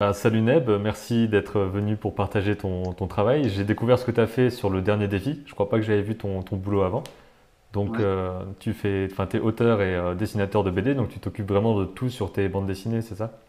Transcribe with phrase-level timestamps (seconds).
[0.00, 3.48] Ah, salut Neb, merci d'être venu pour partager ton, ton travail.
[3.48, 5.42] J'ai découvert ce que tu as fait sur le dernier défi.
[5.46, 7.02] Je crois pas que j'avais vu ton, ton boulot avant.
[7.72, 11.48] Donc, Ouais, euh, tu fais, t'es auteur et euh, dessinateur de BD, donc tu t'occupes
[11.48, 13.40] vraiment de tout sur tes bandes dessinées, c'est ça?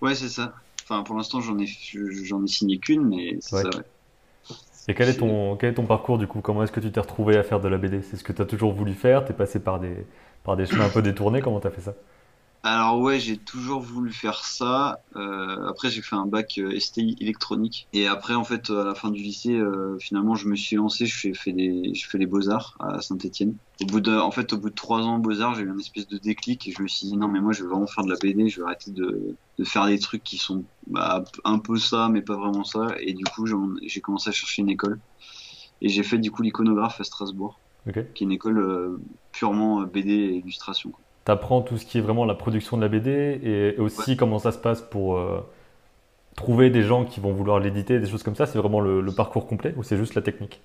[0.00, 0.54] ouais, c'est ça.
[0.84, 3.66] Enfin, pour l'instant, j'en ai, j'en ai signé qu'une, mais c'est Ouais.
[3.68, 3.84] ça, ouais.
[4.88, 6.40] Et quel est ton, quel est ton parcours du coup?
[6.40, 8.02] Comment est-ce que tu t'es retrouvé à faire de la BD?
[8.02, 9.24] C'est ce que tu as toujours voulu faire?
[9.24, 10.06] T'es passé par des,
[10.44, 11.40] par des chemins un peu détournés?
[11.42, 11.94] Comment t'as fait ça?
[12.64, 15.00] Alors ouais, j'ai toujours voulu faire ça.
[15.16, 17.88] Euh, après, j'ai fait un bac euh, STI électronique.
[17.92, 21.06] Et après, en fait, à la fin du lycée, euh, finalement, je me suis lancé.
[21.06, 23.56] Je fais, fait des, je fais les Beaux-Arts à Saint-Étienne.
[23.82, 26.06] Au bout de, en fait, au bout de trois ans Beaux-Arts, j'ai eu une espèce
[26.06, 28.10] de déclic et je me suis dit non, mais moi, je veux vraiment faire de
[28.10, 28.48] la BD.
[28.48, 32.22] Je vais arrêter de, de faire des trucs qui sont bah, un peu ça, mais
[32.22, 32.86] pas vraiment ça.
[33.00, 33.44] Et du coup,
[33.82, 35.00] j'ai commencé à chercher une école.
[35.80, 38.12] Et j'ai fait du coup l'iconographe à Strasbourg, Ok.
[38.14, 38.98] qui est une école euh,
[39.32, 40.90] purement euh, BD et illustration.
[40.92, 41.04] quoi.
[41.24, 44.52] T'apprends tout ce qui est vraiment la production de la BD et aussi comment ça
[44.52, 45.40] se passe pour euh,
[46.36, 48.46] trouver des gens qui vont vouloir l'éditer, des choses comme ça.
[48.46, 50.60] C'est vraiment le, le parcours complet ou c'est juste la technique?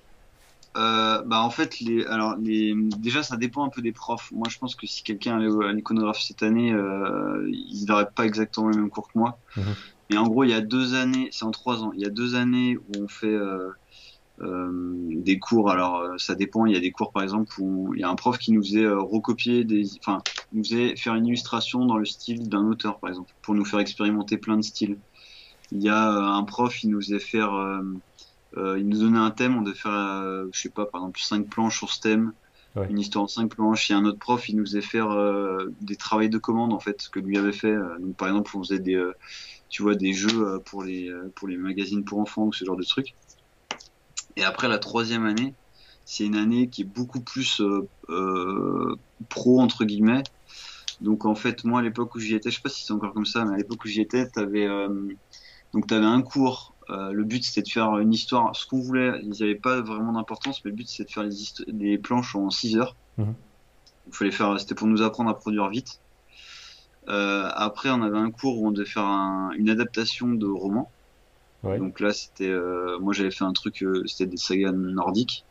[0.76, 4.30] Euh, bah en fait les alors les déjà ça dépend un peu des profs.
[4.32, 8.26] Moi je pense que si quelqu'un allait à l'iconographe cette année, euh, il n'aurait pas
[8.26, 9.38] exactement le même cours que moi.
[9.56, 9.76] Mhm.
[10.10, 11.92] Mais en gros il y a deux années, c'est en trois ans.
[11.94, 13.70] Il y a deux années où on fait euh,
[14.40, 15.70] des cours.
[15.70, 16.66] Alors ça dépend.
[16.66, 18.62] Il y a des cours par exemple où il y a un prof qui nous
[18.62, 23.10] faisait recopier des, enfin nous faisait faire une illustration dans le style d'un auteur par
[23.10, 24.98] exemple pour nous faire expérimenter plein de styles.
[25.70, 27.82] Il y a euh, un prof, il nous faisait faire euh,
[28.56, 31.48] euh, il nous donnait un thème, on devait faire, je sais pas, par exemple, cinq
[31.48, 32.32] planches sur ce thème,
[32.76, 32.86] Ouais.
[32.90, 33.88] une histoire en cinq planches.
[33.88, 35.08] Il y a un autre prof, il nous faisait faire
[35.80, 37.74] des travails de commande, en fait, ce que lui avait fait.
[38.00, 39.02] Donc, par exemple, on faisait des,
[39.68, 42.84] tu vois, des jeux pour les, pour les magazines pour enfants ou ce genre de
[42.84, 43.16] trucs.
[44.36, 45.56] Et après, la troisième année,
[46.04, 48.96] c'est une année qui est beaucoup plus euh, euh,
[49.28, 50.22] pro, entre guillemets.
[51.00, 53.14] Donc, en fait, moi, à l'époque où j'y étais, je sais pas si c'est encore
[53.14, 54.88] comme ça, mais à l'époque où j'y étais, t'avais, euh,
[55.72, 58.80] donc tu avais un cours, euh, le but c'était de faire une histoire, ce qu'on
[58.80, 61.28] voulait, ils n'avaient pas vraiment d'importance, mais le but c'était de faire
[61.68, 62.96] les planches en 6 heures.
[63.16, 63.34] Mhm.
[64.06, 66.00] Il fallait faire, c'était pour nous apprendre à produire vite.
[67.08, 70.92] Euh, après, on avait un cours où on devait faire un- une adaptation de roman.
[71.62, 71.78] Ouais.
[71.78, 75.46] Donc là, c'était, euh, moi j'avais fait un truc, euh, c'était des sagas nordiques.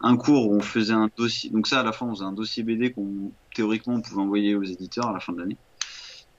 [0.00, 1.50] Un cours où on faisait un dossier.
[1.50, 4.54] Donc ça, à la fin, on faisait un dossier BD qu'on théoriquement on pouvait envoyer
[4.54, 5.56] aux éditeurs à la fin de l'année.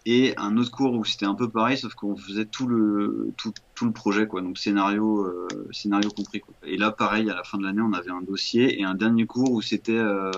[0.06, 3.52] Et un autre cours où c'était un peu pareil, sauf qu'on faisait tout le tout,
[3.76, 4.42] tout le projet, quoi.
[4.42, 6.40] Donc scénario euh, scénario compris.
[6.40, 6.54] Quoi.
[6.64, 9.26] Et là, pareil, à la fin de l'année, on avait un dossier et un dernier
[9.26, 10.32] cours où c'était, euh,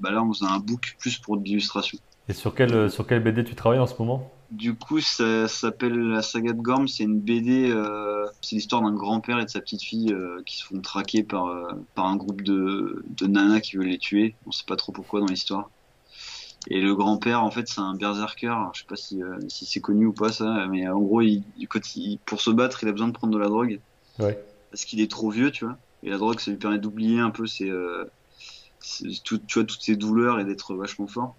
[0.00, 1.98] bah là, on faisait un book plus pour de l'illustration.
[2.28, 4.32] Et sur quel, sur quel BD tu travailles en ce moment?
[4.52, 6.86] Du coup, ça, s'appelle la saga de Gorm.
[6.86, 7.70] C'est une BD.
[7.70, 11.22] Euh, c'est l'histoire d'un grand-père et de sa petite fille euh, qui se font traquer
[11.22, 14.34] par euh, par un groupe de de nanas qui veulent les tuer.
[14.46, 15.70] On sait pas trop pourquoi dans l'histoire.
[16.68, 18.46] Et le grand-père, en fait, c'est un berserker.
[18.46, 21.20] Alors, je sais pas si euh, si c'est connu ou pas ça, mais en gros,
[21.20, 23.80] il, quand il, pour se battre, il a besoin de prendre de la drogue
[24.18, 24.38] Ouais.
[24.70, 25.76] parce qu'il est trop vieux, tu vois.
[26.02, 28.04] Et la drogue, ça lui permet d'oublier un peu ses, euh,
[28.80, 31.36] ses- tout, tu vois, toutes ses douleurs et d'être vachement fort.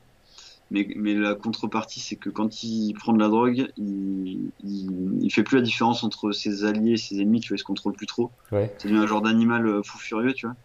[0.71, 5.31] Mais, mais la contrepartie, c'est que quand il prend de la drogue, il, il, il
[5.31, 7.93] fait plus la différence entre ses alliés et ses ennemis, tu vois, il se contrôle
[7.93, 8.31] plus trop.
[8.51, 8.73] Ouais.
[8.79, 10.55] Ça devient un genre d'animal euh, fou furieux, tu vois.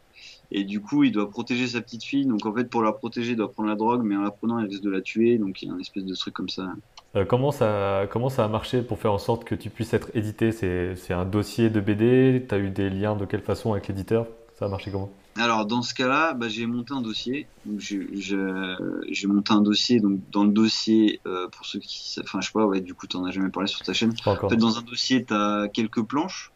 [0.50, 2.26] Et du coup, il doit protéger sa petite fille.
[2.26, 4.58] Donc en fait, pour la protéger, il doit prendre la drogue, mais en la prenant,
[4.58, 5.38] il risque de la tuer.
[5.38, 6.72] Donc il y a un espèce de truc comme ça.
[7.16, 10.10] Euh, comment ça, comment ça a marché pour faire en sorte que tu puisses être
[10.14, 10.52] édité?
[10.52, 12.44] C'est, un dossier de BD?
[12.48, 14.26] T'as eu des liens de quelle façon avec l'éditeur?
[14.58, 15.10] Ça a marché comment?
[15.36, 17.46] Alors dans ce cas-là, bah, j'ai monté un dossier.
[17.78, 20.00] J'ai monté un dossier.
[20.00, 23.06] Donc dans le dossier, euh, pour ceux qui, enfin je sais pas, ouais, du coup
[23.06, 24.14] t'en as jamais parlé sur ta chaîne.
[24.24, 26.52] Pas En fait, dans un dossier, t'as quelques planches.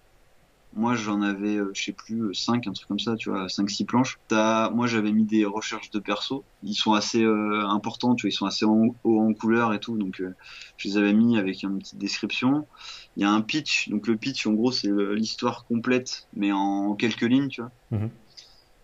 [0.75, 3.49] Moi, j'en avais, euh, je sais plus, euh, cinq, un truc comme ça, tu vois,
[3.49, 4.19] cinq, six planches.
[4.28, 6.44] T'as, moi, j'avais mis des recherches de perso.
[6.62, 9.99] Ils sont assez euh, importants, tu vois, ils sont assez en, en couleur et tout,
[9.99, 10.34] donc euh,
[10.78, 12.66] je les avais mis avec une petite description.
[13.16, 16.53] Il y a un pitch, donc le pitch, en gros, c'est euh, l'histoire complète, mais
[16.53, 17.71] en quelques lignes, tu vois.
[17.91, 18.10] Mhm.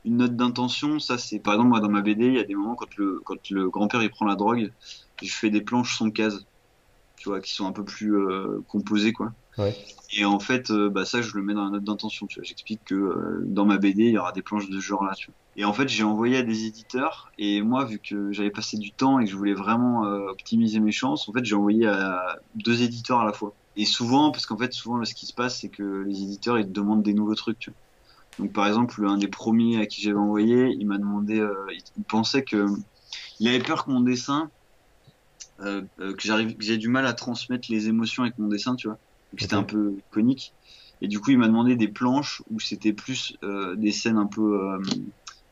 [0.05, 2.55] Une note d'intention, ça, c'est, par exemple, moi, dans ma BD, il y a des
[2.55, 4.73] moments quand le, quand le grand-père, il prend la drogue,
[5.23, 6.47] je fais des planches sans case,
[7.17, 9.33] tu vois, qui sont un peu plus euh, composées, quoi.
[10.13, 12.27] Et en fait, euh, bah ça, je le mets dans la note d'intention.
[12.27, 14.85] Tu vois, j'explique que euh, dans ma BD, il y aura des planches de ce
[14.85, 15.13] genre-là.
[15.57, 17.31] Et en fait, j'ai envoyé à des éditeurs.
[17.39, 20.81] Et moi, vu que j'avais passé du temps et que je voulais vraiment euh, optimiser
[20.81, 23.55] mes chances, en fait, j'ai envoyé à deux éditeurs à la fois.
[23.77, 26.67] Et souvent, parce qu'en fait, souvent, ce qui se passe, c'est que les éditeurs, ils
[26.67, 27.59] te demandent des nouveaux trucs.
[27.59, 27.79] Tu vois.
[28.39, 31.47] Donc, par exemple, un des premiers à qui j'avais envoyé, il m'a demandé,
[31.97, 32.67] il, pensait que,
[33.41, 34.51] il avait peur que mon dessin,
[35.59, 35.87] que
[36.19, 38.99] j'arrive, que j'ai du mal à transmettre les émotions avec mon dessin, tu vois.
[39.37, 40.55] C'était un peu iconique.
[41.01, 44.27] Et du coup, il m'a demandé des planches où c'était plus euh, des scènes un
[44.27, 44.79] peu euh,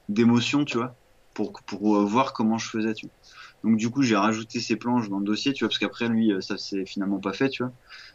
[0.09, 0.97] d'émotion, tu vois,
[1.35, 3.15] pour, pour euh, voir comment je faisais, tu vois.
[3.71, 6.33] Donc du coup, j'ai rajouté ces planches dans le dossier, tu vois, parce qu'après lui,
[6.41, 7.73] ça s'est finalement pas fait, tu vois.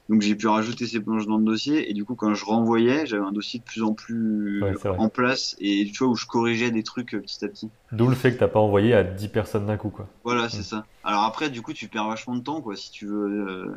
[0.10, 3.06] Donc j'ai pu rajouter ces planches dans le dossier et du coup, quand je renvoyais,
[3.06, 6.16] j'avais un dossier de plus en plus Ouais, c'est en place et tu vois où
[6.16, 7.72] je corrigeais des trucs petit à petit.
[7.92, 10.08] D'où le fait que t'as pas envoyé à 10 personnes d'un coup, quoi.
[10.24, 10.64] Voilà, c'est Mm.
[10.64, 10.88] ça.
[11.04, 13.72] Alors après, du coup, tu perds vachement de temps, quoi, si tu veux.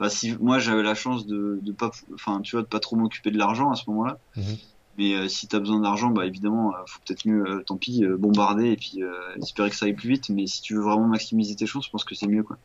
[0.00, 2.96] Enfin, si moi j'avais la chance de, de pas, enfin, tu vois, de pas trop
[2.96, 4.18] m'occuper de l'argent à ce moment-là.
[4.36, 4.56] Mhm.
[4.96, 8.04] Mais euh, si t'as besoin d'argent, bah évidemment, euh, faut peut-être mieux, euh, tant pis,
[8.04, 9.00] euh, bombarder et puis
[9.40, 10.30] espérer que ça aille plus vite.
[10.30, 12.56] Mais si tu veux vraiment maximiser tes chances, je pense que c'est mieux, quoi.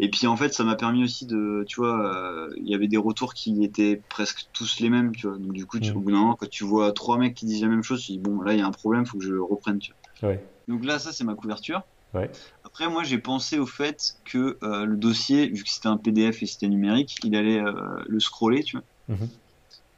[0.00, 2.96] Et puis en fait, ça m'a permis aussi de, tu vois, il y avait des
[2.96, 5.38] retours qui étaient presque tous les mêmes, tu vois.
[5.38, 5.96] Donc du coup, tu, Mhm.
[5.96, 8.12] au bout d'un moment, quand tu vois trois mecs qui disent la même chose, tu
[8.12, 10.30] dis bon, là il y a un problème, faut que je reprenne, tu vois.
[10.30, 10.44] Ouais.
[10.66, 11.82] Donc là, ça c'est ma couverture.
[12.14, 12.30] Ouais.
[12.62, 16.42] Après, moi, j'ai pensé au fait que euh, le dossier, vu que c'était un PDF
[16.42, 17.72] et c'était numérique, il allait euh,
[18.06, 19.16] le scroller, tu vois.
[19.16, 19.28] Mhm.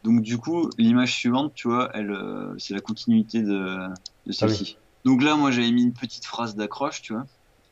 [0.03, 4.33] Donc du coup, l'image suivante, tu vois, elle, euh, c'est la continuité de, Ah de
[4.33, 4.79] celle-ci.
[5.05, 7.25] Donc là, moi, j'avais mis une petite phrase d'accroche, tu vois,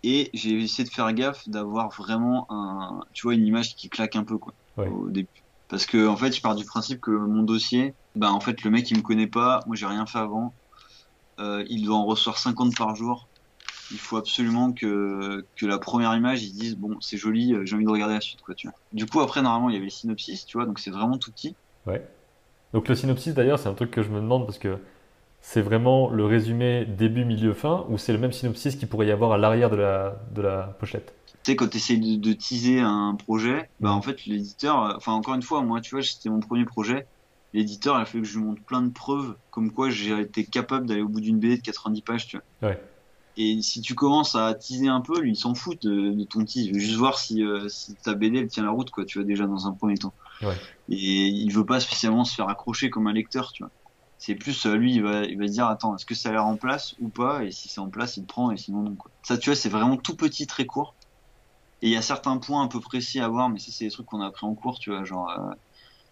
[0.02, 4.16] et j'ai essayé de faire gaffe d'avoir vraiment un, tu vois, une image qui claque
[4.16, 4.88] un peu, quoi, Ouais.
[4.88, 5.44] au début.
[5.68, 8.70] Parce que en fait, je pars du principe que mon dossier, bah en fait, le
[8.70, 10.54] mec il me connaît pas, moi j'ai rien fait avant,
[11.38, 13.28] il doit en recevoir 50 par jour.
[13.90, 17.76] Il faut absolument que, que la première image, ils disent bon, c'est joli, euh, j'ai
[17.76, 18.76] envie de regarder la suite, quoi, tu vois.
[18.92, 21.32] Du coup, après, normalement, il y avait le synopsis, tu vois, donc c'est vraiment tout
[21.32, 21.56] petit.
[21.86, 22.06] Ouais.
[22.72, 24.78] Donc le synopsis d'ailleurs, c'est un truc que je me demande parce que
[25.40, 29.12] c'est vraiment le résumé début, milieu, fin ou c'est le même synopsis qu'il pourrait y
[29.12, 31.14] avoir à l'arrière de la, de la pochette?
[31.44, 33.96] Tu sais, quand tu essayes de, de teaser un projet, bah Mhm.
[33.96, 37.08] en fait, l'éditeur, euh, enfin, encore une fois, moi, tu vois, c'était mon premier projet.
[37.52, 40.44] L'éditeur, il a fallu que je lui montre plein de preuves comme quoi j'ai été
[40.46, 42.44] capable d'aller au bout d'une BD de 90 pages, tu vois.
[42.62, 42.80] Ouais.
[43.36, 46.44] Et si tu commences à teaser un peu, lui, il s'en fout de, de ton
[46.44, 46.66] tease.
[46.66, 49.18] Il veut juste voir si, euh, si ta BD, elle tient la route, quoi, tu
[49.18, 50.14] vois, déjà dans un premier temps.
[50.42, 50.54] Ouais.
[50.88, 53.72] Et il veut pas spécialement se faire accrocher comme un lecteur, tu vois.
[54.18, 56.32] C'est plus, euh, lui, il va, il va se dire, attends, est-ce que ça a
[56.32, 57.44] l'air en place ou pas?
[57.44, 59.10] Et si c'est en place, il prend, et sinon, non, quoi.
[59.22, 60.94] Ça, tu vois, c'est vraiment tout petit, très court.
[61.82, 63.90] Et il y a certains points un peu précis à voir, mais ça, c'est des
[63.90, 65.54] trucs qu'on a appris en cours, tu vois, genre, euh,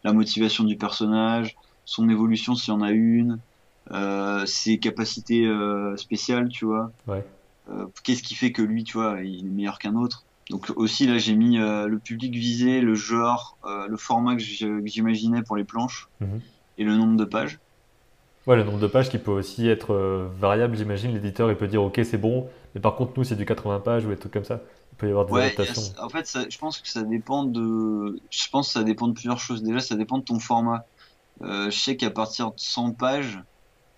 [0.02, 3.40] la motivation du personnage, son évolution s'il y en a une,
[4.46, 6.93] ses capacités euh, spéciales, tu vois.
[7.06, 7.25] Ouais.
[7.69, 10.26] Euh, Qu'est-ce qui fait que lui, tu vois, il est meilleur qu'un autre.
[10.50, 14.43] Donc aussi là, j'ai mis euh, le public visé, le genre, euh, le format que
[14.43, 16.52] j'imaginais pour les planches Mhm.
[16.79, 17.61] et le nombre de pages.
[18.46, 21.12] Ouais, le nombre de pages qui peut aussi être euh, variable, j'imagine.
[21.12, 24.05] L'éditeur, il peut dire, OK, c'est bon, mais par contre, nous, c'est du 80 pages
[24.05, 24.61] ou des trucs comme ça.
[24.93, 25.94] Il peut y avoir des Ouais, a- adaptations.
[26.05, 29.12] en fait, ça, je pense que ça dépend de, je pense que ça dépend de
[29.14, 29.62] plusieurs choses.
[29.62, 30.84] Déjà, ça dépend de ton format.
[31.43, 33.38] Euh, je sais qu'à partir de 100 pages,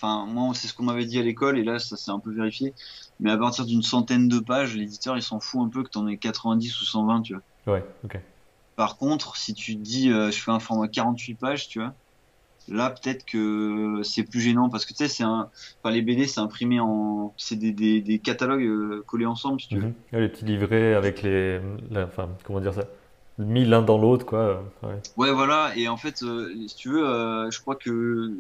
[0.05, 2.33] enfin moi, c'est ce qu'on m'avait dit à l'école et là, ça s'est un peu
[2.35, 2.75] vérifié.
[3.21, 6.07] Mais à partir d'une centaine de pages, l'éditeur, il s'en fout un peu que t'en
[6.07, 7.43] aies 90 ou 120, tu vois.
[7.67, 8.19] Ouais, OK.
[8.77, 11.95] Par contre, si tu dis, euh, je fais un format 48 pages, tu vois,
[12.69, 15.51] là peut-être que c'est plus gênant parce que tu sais, c'est un,
[15.83, 19.69] enfin les BD, c'est imprimé en, c'est des, des, des catalogues euh, collés ensemble, si
[19.69, 19.87] tu veux.
[19.87, 19.95] Mhm.
[20.13, 21.61] Ouais, les petits livrets avec les,
[21.91, 22.85] la- enfin, comment dire ça,
[23.39, 24.73] mis l'un dans l'autre, quoi.
[24.83, 25.01] Ouais.
[25.17, 25.77] Ouais, voilà.
[25.77, 28.33] Et en fait, euh, si tu veux, euh, je crois que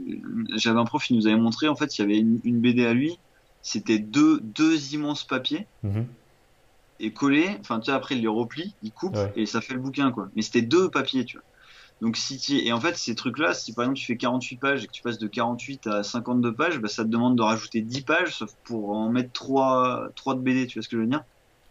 [0.56, 2.84] j'avais un prof qui nous avait montré, en fait, il y avait une, une BD
[2.84, 3.20] à lui.
[3.62, 6.08] C'était deux, deux immenses papiers Mhm.
[6.98, 7.56] et collés.
[7.60, 9.32] Enfin, tu sais, après, il les replie, il coupe Ouais.
[9.36, 10.28] et ça fait le bouquin, quoi.
[10.34, 11.44] Mais c'était deux papiers, tu vois.
[12.00, 12.58] Donc, si tu...
[12.58, 15.02] Et en fait, ces trucs-là, si par exemple tu fais 48 pages et que tu
[15.02, 18.50] passes de 48 à 52 pages, bah, ça te demande de rajouter 10 pages, sauf
[18.64, 21.22] pour en mettre 3, 3 de BD, tu vois ce que je veux dire?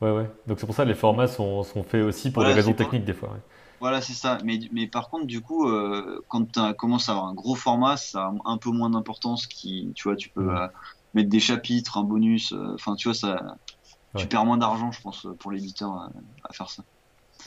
[0.03, 0.29] Ouais, ouais.
[0.47, 2.73] Donc c'est pour ça que les formats sont, sont faits aussi pour Voilà, des raisons
[2.73, 3.29] techniques des fois.
[3.31, 3.39] ouais.
[3.79, 4.37] Voilà, c'est ça.
[4.45, 7.97] Mais, mais par contre, du coup, euh, quand tu commences à avoir un gros format,
[7.97, 9.45] ça a un peu moins d'importance.
[9.47, 10.67] Qui, tu vois, tu peux euh,
[11.13, 12.53] mettre des chapitres, un bonus.
[12.53, 13.41] euh, Enfin, tu vois, ça,
[14.13, 14.21] Ouais.
[14.21, 15.91] tu perds moins d'argent, je pense, pour l'éditeur
[16.43, 16.83] à faire ça.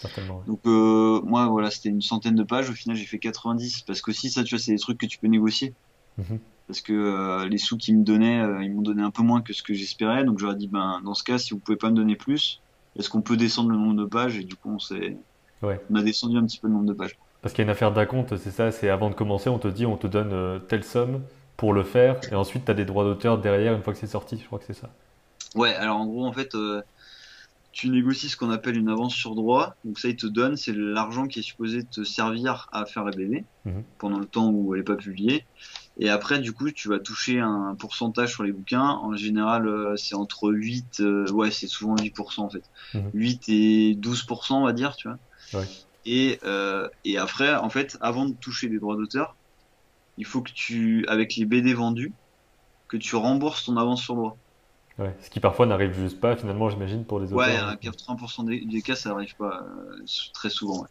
[0.01, 0.45] Certainement.
[0.47, 2.71] Donc, moi, voilà, c'était une centaine de pages.
[2.71, 5.19] Au final, j'ai fait 90 parce qu'aussi, ça, tu vois, c'est des trucs que tu
[5.19, 5.75] peux négocier.
[6.19, 6.39] Mhm.
[6.69, 9.41] Parce que euh, les sous qu'ils me donnaient, euh, ils m'ont donné un peu moins
[9.41, 10.25] que ce que j'espérais.
[10.25, 12.61] Donc, j'aurais dit, ben, dans ce cas, si vous pouvez pas me donner plus,
[12.99, 14.37] est-ce qu'on peut descendre le nombre de pages?
[14.37, 15.17] Et du coup, on s'est,
[15.63, 15.81] Ouais.
[15.91, 17.17] on a descendu un petit peu le nombre de pages.
[17.43, 19.69] Parce qu'il y a une affaire d'acompte, c'est ça, c'est avant de commencer, on te
[19.69, 21.23] dit, on te donne euh, telle somme
[21.57, 24.07] pour le faire, et ensuite tu as des droits d'auteur derrière une fois que c'est
[24.09, 24.91] sorti, je crois que c'est ça.
[25.55, 26.83] Ouais, alors en gros, en fait, euh,
[27.73, 29.75] tu négocies ce qu'on appelle une avance sur droit.
[29.85, 33.13] Donc ça, ils te donnent, c'est l'argent qui est supposé te servir à faire la
[33.13, 33.83] BD Mhm.
[33.99, 35.45] pendant le temps où elle est pas publiée.
[35.99, 38.83] Et après, du coup, tu vas toucher un pourcentage sur les bouquins.
[39.03, 42.65] En général, euh, c'est entre 8, euh, ouais, c'est souvent 8% en fait.
[42.95, 43.13] Mhm.
[43.15, 45.19] 8 et 12%, on va dire, tu vois.
[45.53, 45.67] Ouais.
[46.05, 49.37] Et, euh, et après, en fait, avant de toucher des droits d'auteur,
[50.17, 52.15] il faut que tu, avec les BD vendus,
[52.89, 54.39] que tu rembourses ton avance sur droit.
[54.99, 55.15] Ouais.
[55.21, 57.69] Ce qui parfois n'arrive juste pas, finalement, j'imagine, pour les Ouais, auteurs.
[57.69, 60.89] à 80% des, des cas, ça arrive pas euh, très souvent, ouais.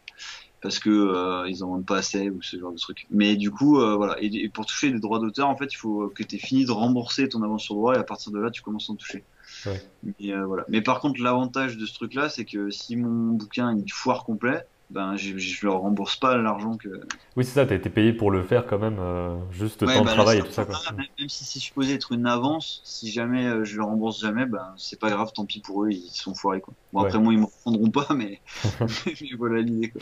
[0.61, 3.07] Parce que euh, ils en vendent pas assez ou ce genre de truc.
[3.11, 4.15] Mais du coup, euh, voilà.
[4.21, 6.65] Et, et pour toucher des droits d'auteur, en fait, il faut que tu aies fini
[6.65, 8.95] de rembourser ton avance sur droit et à partir de là, tu commences à en
[8.95, 9.23] toucher.
[9.65, 9.81] Ouais.
[10.03, 10.65] Mais, euh, voilà.
[10.69, 14.65] Mais par contre, l'avantage de ce truc-là, c'est que si mon bouquin il foire complet,
[14.89, 16.89] ben je, je leur rembourse pas l'argent que.
[17.35, 20.03] Oui, c'est ça, t'as été payé pour le faire quand même, euh, juste Ouais, temps
[20.05, 20.81] de bah travail et tout ça, quoi.
[20.97, 24.45] même, même si c'est supposé être une avance, si jamais euh, je le rembourse jamais,
[24.45, 26.73] ben c'est pas grave, tant pis pour eux, ils sont foirés quoi.
[26.91, 28.41] Bon Ouais, après moi ils me reprendront pas, mais,
[29.05, 30.01] mais voilà l'idée quoi.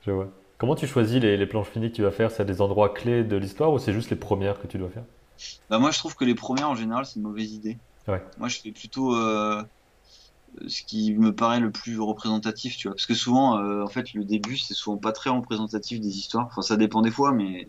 [0.00, 0.32] je vois.
[0.58, 2.30] Comment tu choisis les, les planches finies que tu vas faire?
[2.32, 4.90] C'est à des endroits clés de l'histoire ou c'est juste les premières que tu dois
[4.90, 5.04] faire?
[5.68, 7.80] Bah moi je trouve que les premières en général c'est une mauvaise idée.
[8.08, 9.62] Ouais, Moi je fais plutôt euh,
[10.68, 12.94] ce qui me paraît le plus représentatif, tu vois.
[12.94, 16.46] Parce que souvent, euh, en fait, le début c'est souvent pas très représentatif des histoires.
[16.46, 17.68] Enfin ça dépend des fois, mais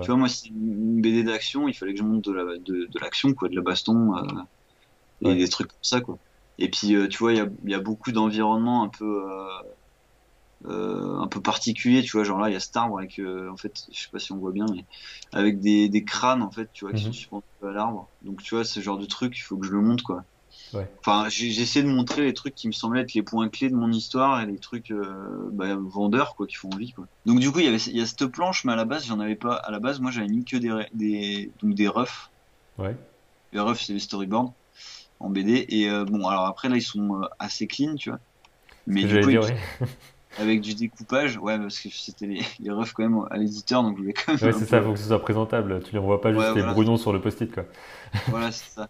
[0.00, 2.86] tu vois moi c'est une BD d'action, il fallait que je monte de la de,
[2.90, 4.16] de l'action quoi, de la baston.
[4.16, 4.42] euh,
[5.22, 5.36] et Ouais.
[5.36, 6.18] des trucs comme ça quoi.
[6.58, 9.24] Et puis euh, tu vois, il y y a beaucoup d'environnements un peu
[10.64, 13.72] un peu particuliers, tu vois, genre là il y a cet arbre avec en fait,
[13.92, 14.86] je sais pas si on voit bien mais
[15.32, 17.12] avec des, des crânes en fait, tu vois, qui sont Mhm.
[17.12, 18.12] suspendus à l'arbre.
[18.22, 20.24] Donc tu vois, ce genre de truc, il faut que je le monte quoi.
[20.74, 23.68] Ouais, Enfin, j'ai essayé de montrer les trucs qui me semblaient être les points clés
[23.70, 27.06] de mon histoire et les trucs euh, bah, vendeurs quoi qui font envie quoi.
[27.26, 29.06] Donc du coup, il y avait il y a cette planche mais à la base,
[29.06, 32.30] j'en avais pas à la base, moi j'avais mis que des des donc des refs.
[32.78, 32.96] ouais,
[33.52, 34.54] Les refs, c'est les storyboards
[35.20, 35.66] en BD.
[35.68, 38.20] Et euh, bon, alors après, là, ils sont euh, assez clean, tu vois.
[38.86, 39.56] Mais du coup, dire, ils- ouais.
[40.36, 44.10] avec du découpage, ouais, parce que c'était les, les quand même à l'éditeur, donc je
[44.12, 44.82] quand Ouais, même un c'est ça, peu.
[44.82, 45.82] faut que ce soit présentable.
[45.82, 47.64] Tu les envoies pas Ouais, juste les voilà, brouillons sur le post-it, quoi.
[48.28, 48.88] voilà, c'est ça.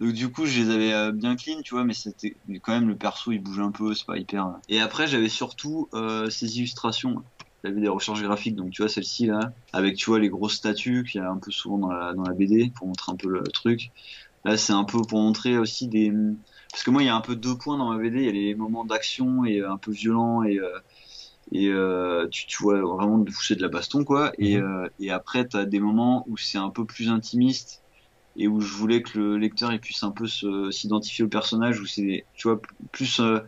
[0.00, 2.72] Donc du coup, je les avais euh, bien clean, tu vois, mais c'était mais quand
[2.72, 4.46] même le perso, il bouge un peu, c'est pas hyper.
[4.48, 4.52] euh.
[4.68, 7.16] Et après, j'avais surtout euh, ces illustrations.
[7.64, 11.04] J'avais des recherches graphiques, donc tu vois celle-ci là, avec tu vois les grosses statues
[11.04, 13.28] qu'il y a un peu souvent dans la dans la BD pour montrer un peu
[13.28, 13.92] le truc.
[14.44, 16.12] Là, c'est un peu pour montrer aussi des
[16.72, 18.20] parce que moi, il y a un peu deux points dans ma BD.
[18.20, 20.78] Il y a les moments d'action et un peu violents et euh,
[21.52, 24.32] et euh, tu, tu vois vraiment de toucher de la baston quoi.
[24.38, 24.64] Et Mhm.
[24.64, 27.79] euh, et après, t'as des moments où c'est un peu plus intimiste
[28.40, 30.26] et où je voulais que le lecteur il puisse un peu
[30.72, 33.40] s'identifier au personnage où c'est tu vois plus euh,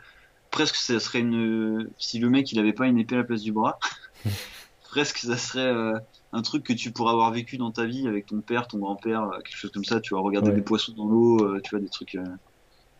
[0.50, 3.40] presque ça serait une si le mec il avait pas une épée à la place
[3.40, 3.78] du bras
[4.82, 5.98] presque ça serait euh,
[6.32, 9.22] un truc que tu pourrais avoir vécu dans ta vie avec ton père ton grand-père
[9.22, 11.70] euh, quelque chose comme ça tu vois regarder Ouais, des poissons dans l'eau euh, tu
[11.70, 12.18] vois des trucs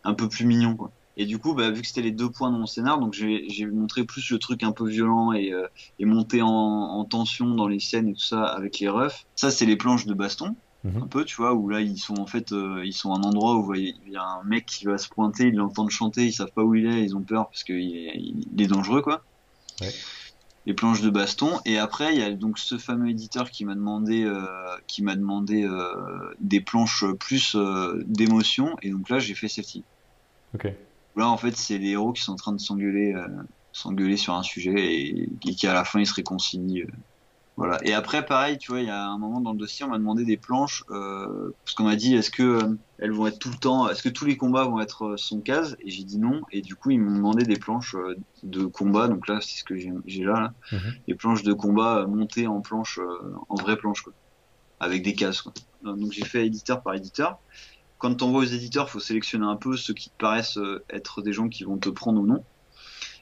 [0.03, 0.91] un peu plus mignons quoi.
[1.15, 3.65] Et du coup bah, vu que c'était les deux points de mon scénar donc j'ai
[3.67, 5.53] montré plus le truc un peu violent et,
[5.99, 9.27] et monté en, en tension dans les scènes et tout ça avec les refs.
[9.35, 11.09] Ça c'est les planches de baston un Mhm.
[11.09, 13.57] peu, tu vois, où là ils sont en fait, euh, ils sont à un endroit
[13.57, 16.51] où il y a un mec qui va se pointer, ils l'entendent chanter, ils savent
[16.53, 19.23] pas où il est, ils ont peur parce qu'il est, il est dangereux, quoi.
[19.81, 19.93] Ouais.
[20.65, 21.59] Les planches de baston.
[21.65, 24.45] Et après, il y a donc ce fameux éditeur qui m'a demandé, euh,
[24.87, 27.57] qui m'a demandé euh, des planches plus
[28.05, 28.75] d'émotion.
[28.81, 29.85] Et donc là, j'ai fait celle-ci.
[30.53, 30.67] Ok.
[31.15, 33.13] Là, en fait, c'est les héros qui sont en train de s'engueuler,
[33.71, 36.85] s'engueuler sur un sujet et, et qui à la fin ils se réconcilient.
[37.55, 37.77] Voilà.
[37.83, 39.99] Et après, pareil, tu vois, il y a un moment dans le dossier, on m'a
[39.99, 43.49] demandé des planches, euh, parce qu'on m'a dit, est-ce que euh, elles vont être tout
[43.49, 45.77] le temps, est-ce que tous les combats vont être euh, sans case?
[45.81, 46.41] Et j'ai dit non.
[46.51, 49.07] Et du coup, ils m'ont demandé des planches euh, de combat.
[49.07, 52.47] Donc là, c'est ce que j'ai j'ai là, là, des planches de combat euh, montées
[52.47, 54.13] en planches, euh, en vraies planches, quoi,
[54.79, 55.43] avec des cases.
[55.43, 55.53] Quoi.
[55.83, 57.37] Donc j'ai fait éditeur par éditeur.
[57.99, 61.31] Quand tu envoies aux éditeurs, faut sélectionner un peu ceux qui te paraissent être des
[61.33, 62.43] gens qui vont te prendre ou non.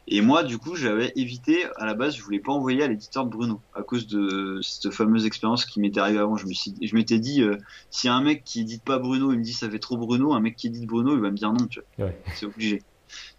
[0.08, 3.26] Et moi, du coup, j'avais évité, à la base, je voulais pas envoyer à l'éditeur
[3.26, 6.36] de Bruno, à cause de cette fameuse expérience qui m'était arrivée avant.
[6.36, 7.58] Je m'étais dit, euh,
[7.92, 10.40] si un mec qui édite pas Bruno, il me dit ça fait trop Bruno, un
[10.40, 12.08] mec qui édite Bruno, il va me dire non, tu vois.
[12.08, 12.22] Ouais.
[12.36, 12.82] C'est obligé.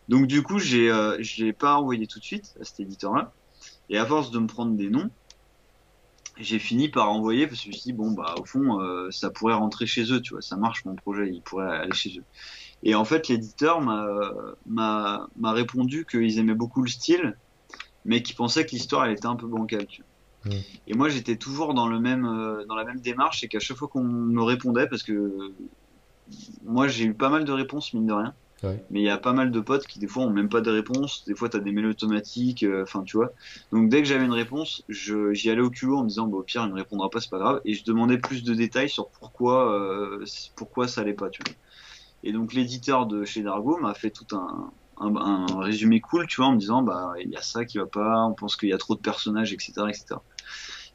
[0.09, 3.33] Donc, du coup, j'ai, euh, je l'ai pas envoyé tout de suite à cet éditeur-là.
[3.91, 5.11] Et à force de me prendre des noms,
[6.39, 9.11] j'ai fini par envoyer parce que je me suis dit, bon, bah, au fond, euh,
[9.11, 12.19] ça pourrait rentrer chez eux, tu vois, ça marche mon projet, il pourrait aller chez
[12.19, 12.25] eux.
[12.83, 14.07] Et en fait, l'éditeur m'a,
[14.67, 17.37] m'a, m'a répondu qu'ils aimaient beaucoup le style,
[18.05, 20.55] mais qu'ils pensaient que l'histoire, elle était un peu bancale, tu vois.
[20.55, 20.61] Mm.
[20.89, 23.77] Et moi, j'étais toujours dans le même, euh, dans la même démarche, c'est qu'à chaque
[23.77, 25.53] fois qu'on me répondait, parce que
[26.65, 28.35] moi, j'ai eu pas mal de réponses, mine de rien.
[28.63, 28.85] Ouais.
[28.91, 30.71] Mais il y a pas mal de potes qui des fois ont même pas de
[30.71, 33.33] réponse, des fois t'as des mails automatiques, euh, enfin tu vois.
[33.73, 36.43] Donc dès que j'avais une réponse, j'y allais au culot en me disant bah, au
[36.43, 39.09] pire il me répondra pas, c'est pas grave, et je demandais plus de détails sur
[39.09, 40.25] pourquoi euh,
[40.55, 41.55] pourquoi ça allait pas, tu vois.
[42.23, 46.37] Et donc l'éditeur de chez Dargo m'a fait tout un, un, un résumé cool, tu
[46.37, 48.69] vois, en me disant bah il y a ça qui va pas, on pense qu'il
[48.69, 50.17] y a trop de personnages, etc., etc.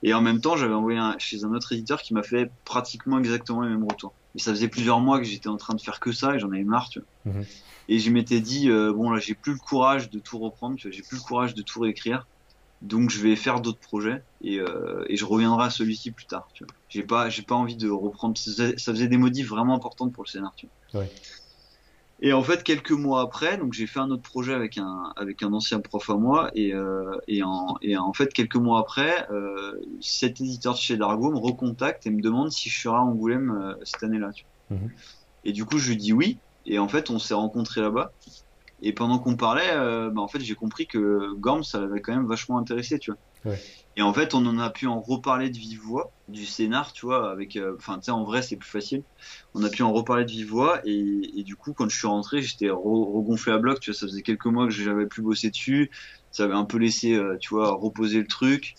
[0.03, 3.17] Et en même temps, j'avais envoyé un, chez un autre éditeur qui m'a fait pratiquement
[3.17, 4.13] exactement les mêmes retours.
[4.35, 6.51] Mais ça faisait plusieurs mois que j'étais en train de faire que ça et j'en
[6.51, 7.33] avais marre, tu vois.
[7.33, 7.45] Mhm.
[7.89, 10.87] Et je m'étais dit, euh, bon là, j'ai plus le courage de tout reprendre, tu
[10.87, 12.27] vois, j'ai plus le courage de tout réécrire.
[12.81, 16.47] Donc je vais faire d'autres projets et, euh, et je reviendrai à celui-ci plus tard.
[16.89, 18.37] J'ai pas, j'ai pas envie de reprendre.
[18.37, 20.53] Ça faisait, des modifs vraiment importantes pour le scénar.
[20.55, 21.01] Tu vois.
[21.01, 21.11] Ouais.
[22.19, 25.43] Et en fait, quelques mois après, donc j'ai fait un autre projet avec un avec
[25.43, 29.27] un ancien prof à moi et euh, et en et en fait quelques mois après,
[29.31, 33.01] euh, cet éditeur de chez Dargo me recontacte et me demande si je serai à
[33.01, 34.31] Angoulême cette année-là.
[34.69, 34.91] Mhm.
[35.45, 36.37] Et du coup, je lui dis oui.
[36.65, 38.11] Et en fait, on s'est rencontrés là-bas.
[38.81, 42.13] Et pendant qu'on parlait, euh, bah, en fait, j'ai compris que Gorm, ça l'avait quand
[42.15, 43.19] même vachement intéressé, tu vois.
[43.51, 43.59] Ouais.
[43.95, 47.05] Et en fait, on en a pu en reparler de vive voix, du scénar, tu
[47.07, 49.03] vois, avec, euh, enfin, tu sais, en vrai, c'est plus facile.
[49.55, 52.07] On a pu en reparler de vive voix, et, et du coup, quand je suis
[52.07, 55.23] rentré, j'étais re- regonflé à bloc, tu vois, ça faisait quelques mois que j'avais plus
[55.23, 55.89] bossé dessus,
[56.31, 58.75] ça avait un peu laissé, euh, tu vois, reposer le truc.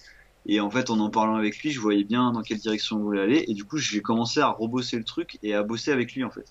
[0.47, 3.03] Et en fait, en en parlant avec lui, je voyais bien dans quelle direction on
[3.03, 6.13] voulait aller, et du coup, j'ai commencé à rebosser le truc et à bosser avec
[6.15, 6.47] lui, en fait.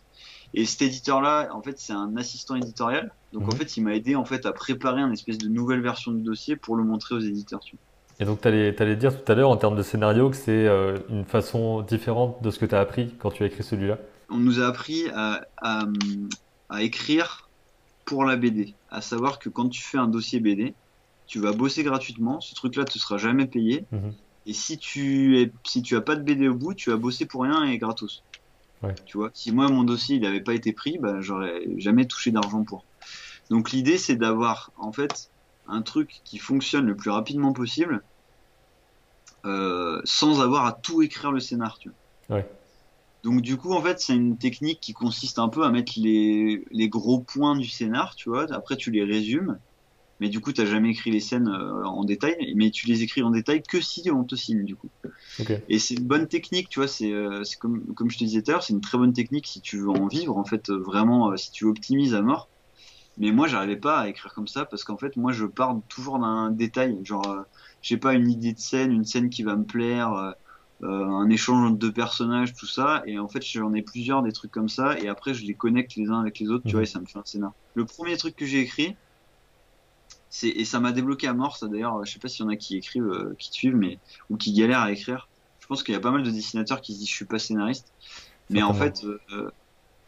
[0.53, 3.11] Et cet éditeur-là, en fait, c'est un assistant éditorial.
[3.33, 3.49] Donc, Mhm.
[3.49, 6.21] en fait, il m'a aidé en fait à préparer une espèce de nouvelle version du
[6.21, 7.59] dossier pour le montrer aux éditeurs.
[7.59, 7.83] tu vois.
[8.19, 10.97] Et donc, tu allais, dire tout à l'heure, en termes de scénario, que c'est euh,
[11.09, 13.99] une façon différente de ce que tu as appris quand tu as écrit celui-là?
[14.29, 15.85] On nous a appris à, à,
[16.69, 17.49] à écrire
[18.05, 18.73] pour la BD.
[18.89, 20.73] À savoir que quand tu fais un dossier BD,
[21.27, 22.41] tu vas bosser gratuitement.
[22.41, 23.85] Ce truc-là te sera jamais payé.
[23.91, 24.13] Mhm.
[24.47, 27.25] Et si tu es, si tu as pas de BD au bout, tu vas bosser
[27.25, 28.23] pour rien et gratos.
[28.84, 28.93] Ouais.
[29.05, 32.31] Tu vois, si moi mon dossier il n'avait pas été pris, bah, j'aurais jamais touché
[32.31, 32.86] d'argent pour.
[33.50, 35.29] Donc l'idée c'est d'avoir en fait
[35.67, 38.03] un truc qui fonctionne le plus rapidement possible,
[39.46, 41.79] euh, sans avoir à tout écrire le scénar.
[41.79, 41.89] Tu
[42.27, 42.38] vois.
[42.38, 42.50] Ouais.
[43.24, 46.63] Donc du coup en fait c'est une technique qui consiste un peu à mettre les,
[46.72, 48.51] les gros points du scénar, tu vois.
[48.53, 49.60] Après tu les résumes,
[50.19, 53.24] mais du coup t'as jamais écrit les scènes euh, en détail, mais tu les écris
[53.24, 54.91] en détail que si on te signe du coup.
[55.67, 58.41] Et c'est une bonne technique, tu vois, c'est euh, c'est comme, comme je te disais
[58.41, 60.69] tout à l'heure, c'est une très bonne technique si tu veux en vivre, en fait,
[60.69, 62.51] euh, vraiment, si tu optimises à mort.
[63.17, 66.19] Mais moi, j'arrivais pas à écrire comme ça parce qu'en fait, moi, je pars toujours
[66.19, 67.00] d'un détail.
[67.03, 67.45] Genre,
[67.81, 70.13] j'ai pas une idée de scène, une scène qui va me plaire,
[70.83, 73.03] euh, un échange entre deux personnages, tout ça.
[73.07, 75.00] Et en fait, j'en ai plusieurs, des trucs comme ça.
[75.00, 76.75] Et après, je les connecte les uns avec les autres, tu Mhm.
[76.75, 77.53] vois, et ça me fait un scénar.
[77.74, 78.97] Le premier truc que j'ai écrit,
[80.44, 81.58] et ça m'a débloqué à mort.
[81.58, 83.75] Ça d'ailleurs, je sais pas s'il y en a qui écrivent, euh, qui te suivent,
[83.75, 85.29] mais ou qui galèrent à écrire.
[85.60, 87.39] Je pense qu'il y a pas mal de dessinateurs qui se disent je suis pas
[87.39, 87.94] scénariste.
[88.50, 89.06] Mais en fait, Certainement.
[89.06, 89.51] euh,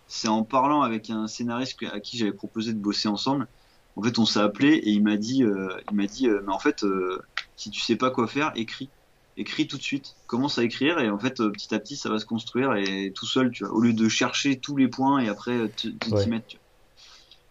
[0.07, 3.47] c'est en parlant avec un scénariste à qui j'avais proposé de bosser ensemble.
[3.95, 6.53] En fait, on s'est appelé et il m'a dit, euh, il m'a dit, euh, mais
[6.53, 7.19] en fait, euh,
[7.55, 8.91] si tu sais pas quoi faire, écris,
[9.37, 10.15] écris tout de suite.
[10.27, 13.11] Commence à écrire et en fait, euh, petit à petit, ça va se construire et
[13.15, 13.73] tout seul, tu vois.
[13.75, 16.29] Au lieu de chercher tous les points et après euh, t'y Ouais.
[16.29, 16.47] mettre.
[16.47, 16.58] tu.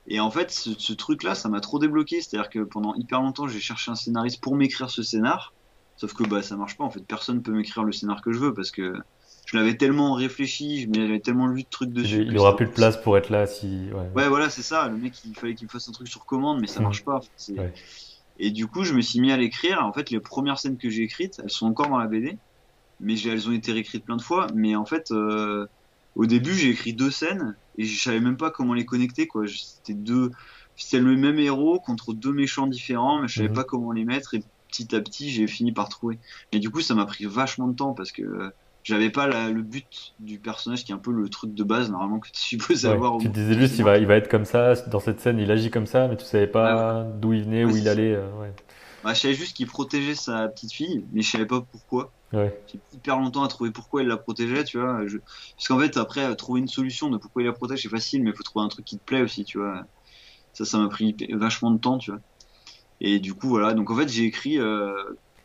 [0.09, 2.21] Et en fait, ce, ce truc-là, ça m'a trop débloqué.
[2.21, 5.55] C'est-à-dire que pendant hyper longtemps, j'ai cherché un scénariste pour m'écrire ce scénar.
[5.97, 6.85] Sauf que bah ça marche pas.
[6.85, 8.95] En fait, personne peut m'écrire le scénar que je veux parce que
[9.47, 12.23] je l'avais tellement réfléchi, je m'avais tellement lu de trucs dessus.
[12.23, 13.91] Il, il aura plus de place pour être là si.
[13.93, 14.11] Ouais.
[14.15, 14.89] Ouais, voilà, c'est ça.
[14.89, 16.85] Le mec, il fallait qu'il me fasse un truc sur commande, mais ça Mhm.
[16.85, 17.21] marche pas.
[17.57, 17.73] Ouais.
[18.39, 19.85] Et du coup, je me suis mis à l'écrire.
[19.85, 22.39] En fait, les premières scènes que j'ai écrites, elles sont encore dans la BD,
[23.01, 24.47] mais elles ont été réécrites plein de fois.
[24.55, 25.67] Mais en fait, euh,
[26.19, 29.27] au début, j'ai écrit deux scènes et je savais même pas comment les connecter.
[29.27, 30.31] Quoi, c'était deux,
[30.77, 33.55] c'était le même héros contre deux méchants différents, mais je savais Mhm.
[33.55, 34.35] pas comment les mettre.
[34.35, 36.21] Et petit à petit, j'ai fini par trouver.
[36.53, 38.23] Et du coup, ça m'a pris vachement de temps parce que
[38.85, 41.91] j'avais pas la- le but du personnage qui est un peu le truc de base
[41.91, 42.95] normalement que tu es supposé Ouais.
[42.95, 43.19] avoir.
[43.19, 45.71] Tu disais juste il va, il va être comme ça, dans cette scène il agit
[45.71, 48.15] comme ça, mais tu savais pas d'où il venait, Ouais, où il allait.
[48.15, 48.29] euh.
[49.03, 52.13] Bah, je savais juste qu'il protégeait sa petite fille, mais je savais pas pourquoi.
[52.33, 52.63] Ouais.
[52.67, 55.07] J'ai hyper longtemps à trouver pourquoi il la protégeait, tu vois.
[55.07, 57.89] Je- Parce qu'en fait, après, euh, trouver une solution de pourquoi il la protège, c'est
[57.89, 59.83] facile, mais il faut trouver un truc qui te plaît aussi, tu vois.
[60.53, 62.21] Ça, ça m'a pris vachement de temps, tu vois.
[63.01, 63.75] Et du coup, voilà.
[63.75, 64.93] Donc, en fait, j'ai écrit euh,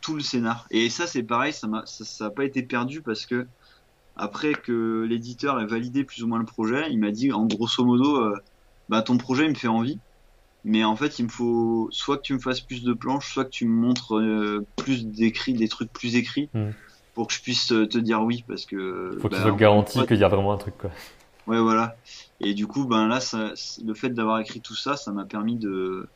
[0.00, 0.66] tout le scénar.
[0.70, 3.48] Et ça, c'est pareil, ça m'a, ça, ça a pas été perdu parce que
[4.16, 7.84] après que l'éditeur ait validé plus ou moins le projet, il m'a dit, en grosso
[7.84, 8.36] modo, euh,
[8.88, 10.00] bah, ton projet, il me fait envie.
[10.64, 13.44] Mais en fait, il me faut soit que tu me fasses plus de planches, soit
[13.44, 16.70] que tu me montres euh, plus d'écrits, des trucs plus écrits, Mm.
[17.14, 19.18] pour que je puisse euh, te dire oui, parce que.
[19.20, 20.90] Faut bah, soit en- garanti ouais, qu'il y a vraiment un truc quoi.
[21.46, 21.96] ouais, voilà.
[22.40, 23.52] Et du coup, ben là, ça,
[23.84, 26.08] le fait d'avoir écrit tout ça, ça m'a permis de,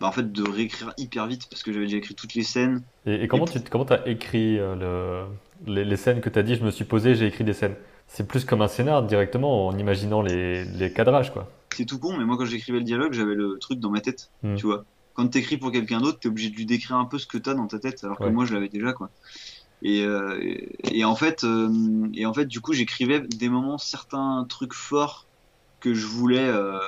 [0.00, 2.82] bah, en fait, de réécrire hyper vite, parce que j'avais déjà écrit toutes les scènes.
[3.06, 5.26] Et, et comment Et tu comment as écrit euh,
[5.66, 7.52] le, les, les scènes que tu as dit, je me suis posé, j'ai écrit des
[7.54, 7.76] scènes.
[8.08, 11.48] C'est plus comme un scénar directement en imaginant les, les cadrages quoi.
[11.74, 14.30] C'est tout con, mais moi, quand j'écrivais le dialogue, j'avais le truc dans ma tête,
[14.42, 14.56] Mm.
[14.56, 14.84] tu vois.
[15.14, 17.54] Quand t'écris pour quelqu'un d'autre, t'es obligé de lui décrire un peu ce que t'as
[17.54, 18.30] dans ta tête, alors que Ouais.
[18.30, 19.10] moi, je l'avais déjà, quoi.
[19.82, 21.70] Et, euh, et, et en fait, euh,
[22.14, 25.26] et en fait, du coup, j'écrivais des moments, certains trucs forts
[25.80, 26.48] que je voulais.
[26.48, 26.78] euh,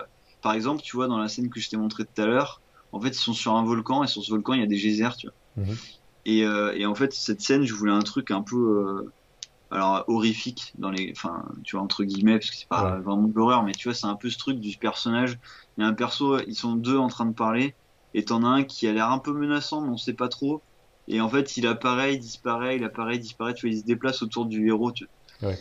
[0.43, 3.01] par exemple, tu vois, dans la scène que je t'ai montré tout à l'heure, en
[3.01, 5.17] fait, ils sont sur un volcan et sur ce volcan, il y a des geysers,
[5.17, 5.65] tu vois.
[5.65, 5.77] Mhm.
[6.25, 9.07] Et, et en fait, cette scène, je voulais un truc un peu,
[9.73, 13.01] alors horrifique dans les, enfin, tu vois entre guillemets, parce que c'est pas Ouais.
[13.01, 15.39] vraiment de l'horreur, mais tu vois, c'est un peu ce truc du personnage.
[15.77, 17.77] Il y a un perso, ils sont deux en train de parler,
[18.15, 20.63] et t'en as un qui a l'air un peu menaçant, mais on sait pas trop.
[21.09, 23.85] Et en fait, il apparaît, il disparaît, il apparaît, il disparaît, tu vois, il se
[23.85, 24.93] déplace autour du héros.
[24.93, 25.07] Tu
[25.41, 25.51] vois.
[25.51, 25.59] Ouais.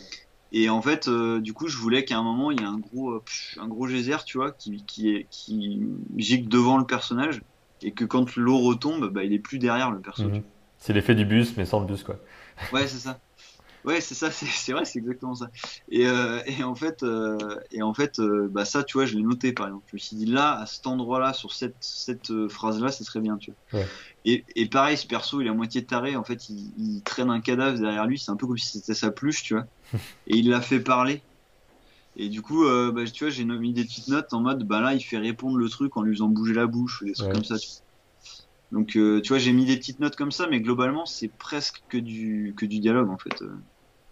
[0.52, 2.78] Et en fait, euh, du coup, je voulais qu'à un moment, il y ait un
[2.78, 5.80] gros, euh, pff, un gros geyser, tu vois, qui, qui, qui
[6.16, 7.40] gicle devant le personnage,
[7.82, 10.24] et que quand l'eau retombe, bah, il est plus derrière le perso.
[10.24, 10.42] tu Mhm.
[10.78, 12.16] C'est l'effet du bus mais sans le bus quoi.
[12.72, 13.18] Ouais, c'est ça.
[13.84, 15.48] Ouais, c'est ça, c'est c'est vrai, c'est exactement ça.
[15.88, 17.36] Et, euh, et en fait, euh,
[17.70, 19.84] et en fait euh, bah ça, tu vois, je l'ai noté par exemple.
[19.90, 23.36] Je me suis dit là, à cet endroit-là, sur cette, cette phrase-là, c'est très bien,
[23.38, 23.80] tu vois.
[23.80, 23.88] Ouais.
[24.24, 26.16] Et, et pareil, ce perso, il est à moitié taré.
[26.16, 28.18] En fait, il, il traîne un cadavre derrière lui.
[28.18, 29.66] C'est un peu comme si c'était sa pluche, tu vois.
[30.26, 31.24] Et il l'a fait parler.
[32.16, 34.94] Et du coup, bah, tu vois, j'ai mis des petites notes en mode, bah là,
[34.94, 37.32] il fait répondre le truc en lui faisant bouger la bouche, ou des trucs Ouais.
[37.32, 37.58] comme ça.
[37.58, 37.78] Tu vois.
[38.80, 41.84] Donc, euh, tu vois, j'ai mis des petites notes comme ça, mais globalement, c'est presque
[41.88, 43.42] que du, que du dialogue, en fait.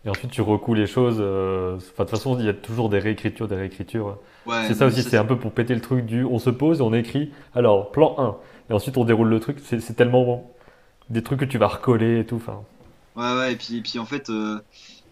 [0.04, 1.18] Et ensuite, tu recoues les choses.
[1.20, 4.18] euh, Enfin, de toute façon, il y a toujours des réécritures, des réécritures.
[4.46, 6.80] Ouais, C'est ça aussi, c'est un peu pour péter le truc du on se pose
[6.80, 8.36] et on écrit, alors, plan 1.
[8.70, 9.58] Et ensuite, on déroule le truc.
[9.62, 10.50] C'est tellement
[11.10, 12.36] des trucs que tu vas recoller et tout.
[12.36, 12.62] Enfin,
[13.16, 14.60] Ouais, ouais, et puis, et puis en fait, euh,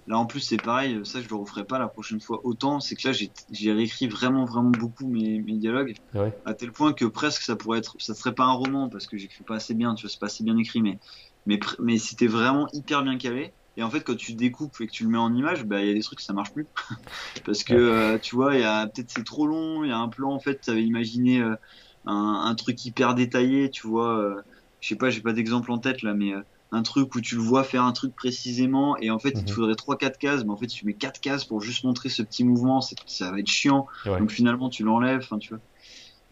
[0.06, 2.94] là en plus c'est pareil, ça je le referai pas la prochaine fois autant, c'est
[2.96, 3.14] que là
[3.50, 6.32] j'ai réécrit vraiment, vraiment beaucoup mes, mes dialogues, ouais.
[6.44, 9.16] à tel point que presque ça pourrait être, ça serait pas un roman parce que
[9.18, 10.98] j'écris pas assez bien, tu vois, c'est pas assez bien écrit, mais,
[11.46, 13.54] mais, mais c'était vraiment hyper bien calé.
[13.78, 15.88] Et en fait, quand tu découpes et que tu le mets en image, bah, il
[15.88, 16.68] y a des trucs, ça marche plus.
[17.44, 19.98] Parce que, euh, tu vois, il y a, peut-être c'est trop long, il y a
[19.98, 21.54] un plan, en fait, tu avais imaginé euh,
[22.06, 24.42] un, un truc hyper détaillé, tu vois, euh,
[24.80, 27.36] je sais pas, j'ai pas d'exemple en tête là, mais euh, un truc où tu
[27.36, 29.54] le vois faire un truc précisément, et en fait, il te Mhm.
[29.54, 32.44] faudrait 3-4 cases, mais en fait, tu mets 4 cases pour juste montrer ce petit
[32.44, 33.86] mouvement, ça va être chiant.
[34.04, 34.20] Ouais.
[34.20, 35.62] Donc finalement, tu l'enlèves, enfin, tu vois.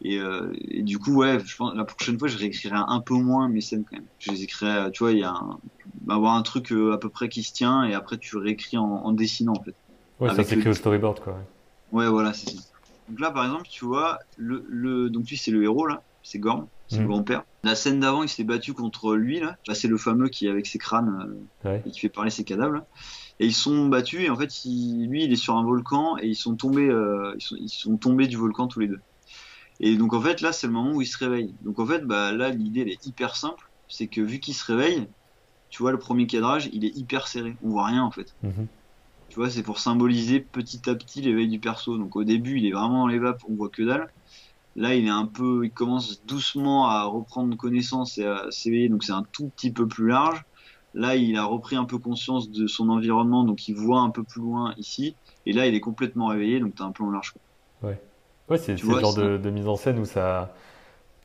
[0.03, 3.15] Et, euh, et du coup, ouais, je pense la prochaine fois, je réécrirai un peu
[3.15, 4.07] moins mes scènes quand même.
[4.19, 5.59] Je les écrirai, euh, tu vois, il y a un,
[6.09, 8.85] avoir un truc euh, à peu près qui se tient, et après, tu réécris en,
[8.85, 9.75] en dessinant, en fait.
[10.21, 11.33] Ouais, ça s'écrit le- au storyboard, quoi.
[11.35, 11.45] ouais.
[11.91, 12.59] Ouais, voilà, c'est ça.
[13.09, 16.39] Donc là, par exemple, tu vois, le, le, donc lui, c'est le héros, là, c'est
[16.41, 17.09] Gorm, c'est le Mhm.
[17.09, 17.45] grand-père.
[17.63, 19.57] La scène d'avant, il s'est battu contre lui, là.
[19.67, 21.09] Bah, c'est le fameux qui est avec ses crânes
[21.65, 21.83] euh, Ouais.
[21.87, 22.75] et qui fait parler ses cadavres.
[22.75, 22.87] là.
[23.39, 26.27] Et ils sont battus, et en fait, il- lui, il est sur un volcan, et
[26.29, 29.01] ils sont tombés, euh, ils, sont, ils sont tombés du volcan tous les deux.
[29.81, 31.55] Et donc, en fait, là, c'est le moment où il se réveille.
[31.63, 33.71] Donc, en fait, bah, là, l'idée, elle est hyper simple.
[33.89, 35.07] C'est que vu qu'il se réveille,
[35.69, 37.55] tu vois, le premier cadrage, il est hyper serré.
[37.63, 38.35] On voit rien, en fait.
[38.43, 38.67] Mhm.
[39.29, 41.99] Tu vois, c'est pour symboliser petit à petit l'éveil du perso.
[41.99, 44.11] Donc au début, il est vraiment dans les vapes, on voit que dalle.
[44.77, 49.05] Là, il est un peu, il commence doucement à reprendre connaissance et à s'éveiller, donc
[49.05, 50.43] c'est un tout petit peu plus large.
[50.95, 54.23] Là, il a repris un peu conscience de son environnement, donc il voit un peu
[54.23, 55.17] plus loin ici.
[55.45, 57.33] Et là, il est complètement réveillé, donc t'as un plan large.
[57.33, 57.91] quoi.
[57.91, 58.01] Ouais,
[58.51, 60.55] c'est Tu c'est le genre de, de mise en scène où ça.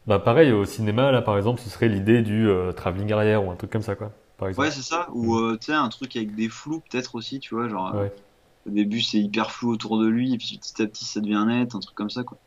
[0.07, 3.51] Bah, pareil, au cinéma, là, par exemple, ce serait l'idée du euh, travelling arrière ou
[3.51, 4.11] un truc comme ça, quoi.
[4.37, 4.67] Par exemple.
[4.67, 5.07] Ouais, c'est ça.
[5.13, 8.03] Ou euh, tu sais, un truc avec des flous peut-être aussi, tu vois, genre euh,
[8.05, 8.13] Ouais.
[8.67, 11.43] au début c'est hyper flou autour de lui, et puis petit à petit ça devient
[11.47, 12.39] net, un truc comme ça, quoi.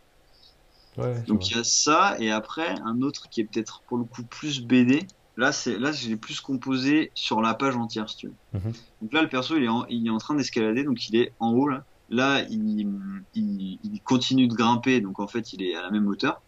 [0.97, 3.99] Ouais, ouais, Donc il y a ça et après un autre qui est peut-être pour
[3.99, 5.07] le coup plus BD.
[5.37, 8.35] Là c'est là j'ai plus composé sur la page entière si tu veux.
[8.53, 8.73] Mhm.
[9.03, 11.33] Donc là le perso il est en, il est en train d'escalader donc il est
[11.41, 11.85] en haut là.
[12.09, 16.07] Là il, il, il continue de grimper donc en fait il est à la même
[16.07, 16.45] hauteur.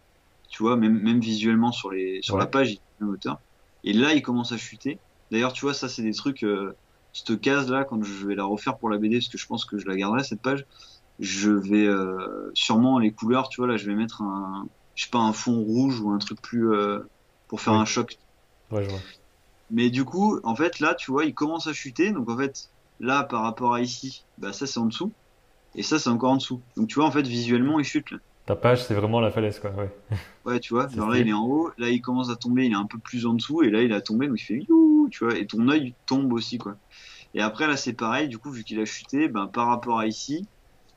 [0.49, 2.42] Tu vois même même visuellement sur les sur Ouais.
[2.42, 3.38] la page il est à la même hauteur.
[3.85, 5.03] Et là il commence à chuter.
[5.31, 6.79] D'ailleurs tu vois ça c'est des trucs euh,
[7.12, 9.64] cette case là quand je vais la refaire pour la BD parce que je pense
[9.64, 10.66] que je la garderai cette page
[11.19, 15.11] je vais euh, sûrement les couleurs, tu vois, là je vais mettre un, je sais
[15.11, 17.01] pas, un fond rouge ou un truc plus euh,
[17.49, 18.19] pour faire un choc.
[18.71, 19.07] Ouais, je vois.
[19.71, 22.55] Mais du coup, en fait, là, tu vois, il commence à chuter, donc en fait,
[23.01, 25.14] là par rapport à ici, bah ça c'est en dessous,
[25.77, 26.61] et ça c'est encore en dessous.
[26.77, 28.19] Donc tu vois, en fait, visuellement, il chute là.
[28.47, 29.71] Ta page, c'est vraiment la falaise, quoi.
[29.71, 29.91] Ouais.
[30.45, 32.73] Ouais, tu vois, genre là il est en haut, là il commence à tomber, il
[32.73, 35.09] est un peu plus en dessous, et là il a tombé, donc il fait you,
[35.11, 36.77] tu vois, et ton œil tombe aussi, quoi.
[37.35, 40.07] Et après là c'est pareil, du coup, vu qu'il a chuté, ben par rapport à
[40.07, 40.47] ici,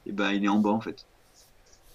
[0.06, 1.08] et ben il est en bas en fait.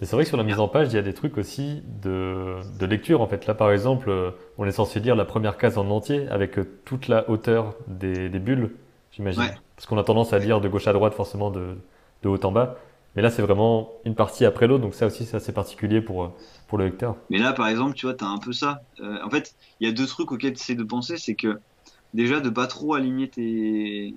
[0.01, 1.83] Mais c'est vrai que sur la mise en page, il y a des trucs aussi
[2.03, 3.47] de, de lecture, en fait.
[3.47, 6.81] Là, par exemple, euh, on est censé lire la première case en entier avec euh,
[6.85, 8.73] toute la hauteur des, des bulles,
[9.13, 9.43] j'imagine.
[9.43, 9.55] Ouais.
[9.77, 11.77] Parce qu'on a tendance à lire de gauche à droite, forcément, de,
[12.25, 12.77] de haut en bas.
[13.17, 16.25] Mais là, c'est vraiment une partie après l'autre, donc ça aussi, c'est assez particulier pour,
[16.25, 16.29] euh,
[16.67, 17.17] pour le lecteur.
[17.31, 18.81] Mais là, par exemple, tu vois, t'as un peu ça.
[19.01, 21.61] Euh, en fait, il y a deux trucs auxquels tu essaies de penser, c'est que
[22.15, 24.15] déjà de pas trop aligner tes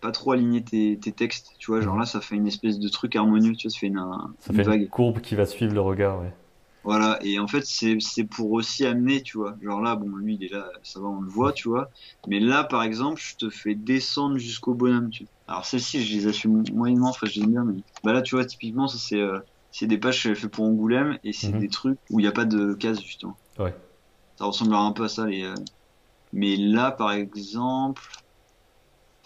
[0.00, 2.88] pas trop aligner tes, tes textes, tu vois, genre là ça fait une espèce de
[2.88, 4.82] truc harmonieux, tu vois, ça fait une, un- Ça une fait vague.
[4.82, 6.32] une courbe qui va suivre le regard, ouais.
[6.82, 10.36] Voilà, et en fait c'est c'est pour aussi amener, tu vois, genre là, bon, lui
[10.36, 11.90] il est là, ça va, on le voit, tu vois,
[12.26, 15.30] mais là par exemple, je te fais descendre jusqu'au bonhomme, tu vois.
[15.54, 18.34] Alors celles-ci, je les assume moyennement, enfin je les aime bien, mais bah là, tu
[18.34, 19.40] vois, typiquement, ça c'est euh,
[19.70, 21.58] c'est des pages que fait pour Angoulême, et c'est Mhm.
[21.58, 23.38] des trucs où il n'y a pas de case, justement.
[23.58, 23.74] Ouais.
[24.38, 25.44] Ça ressemblera un peu à ça, les.
[25.44, 25.54] euh,
[26.32, 28.02] Mais là, par exemple.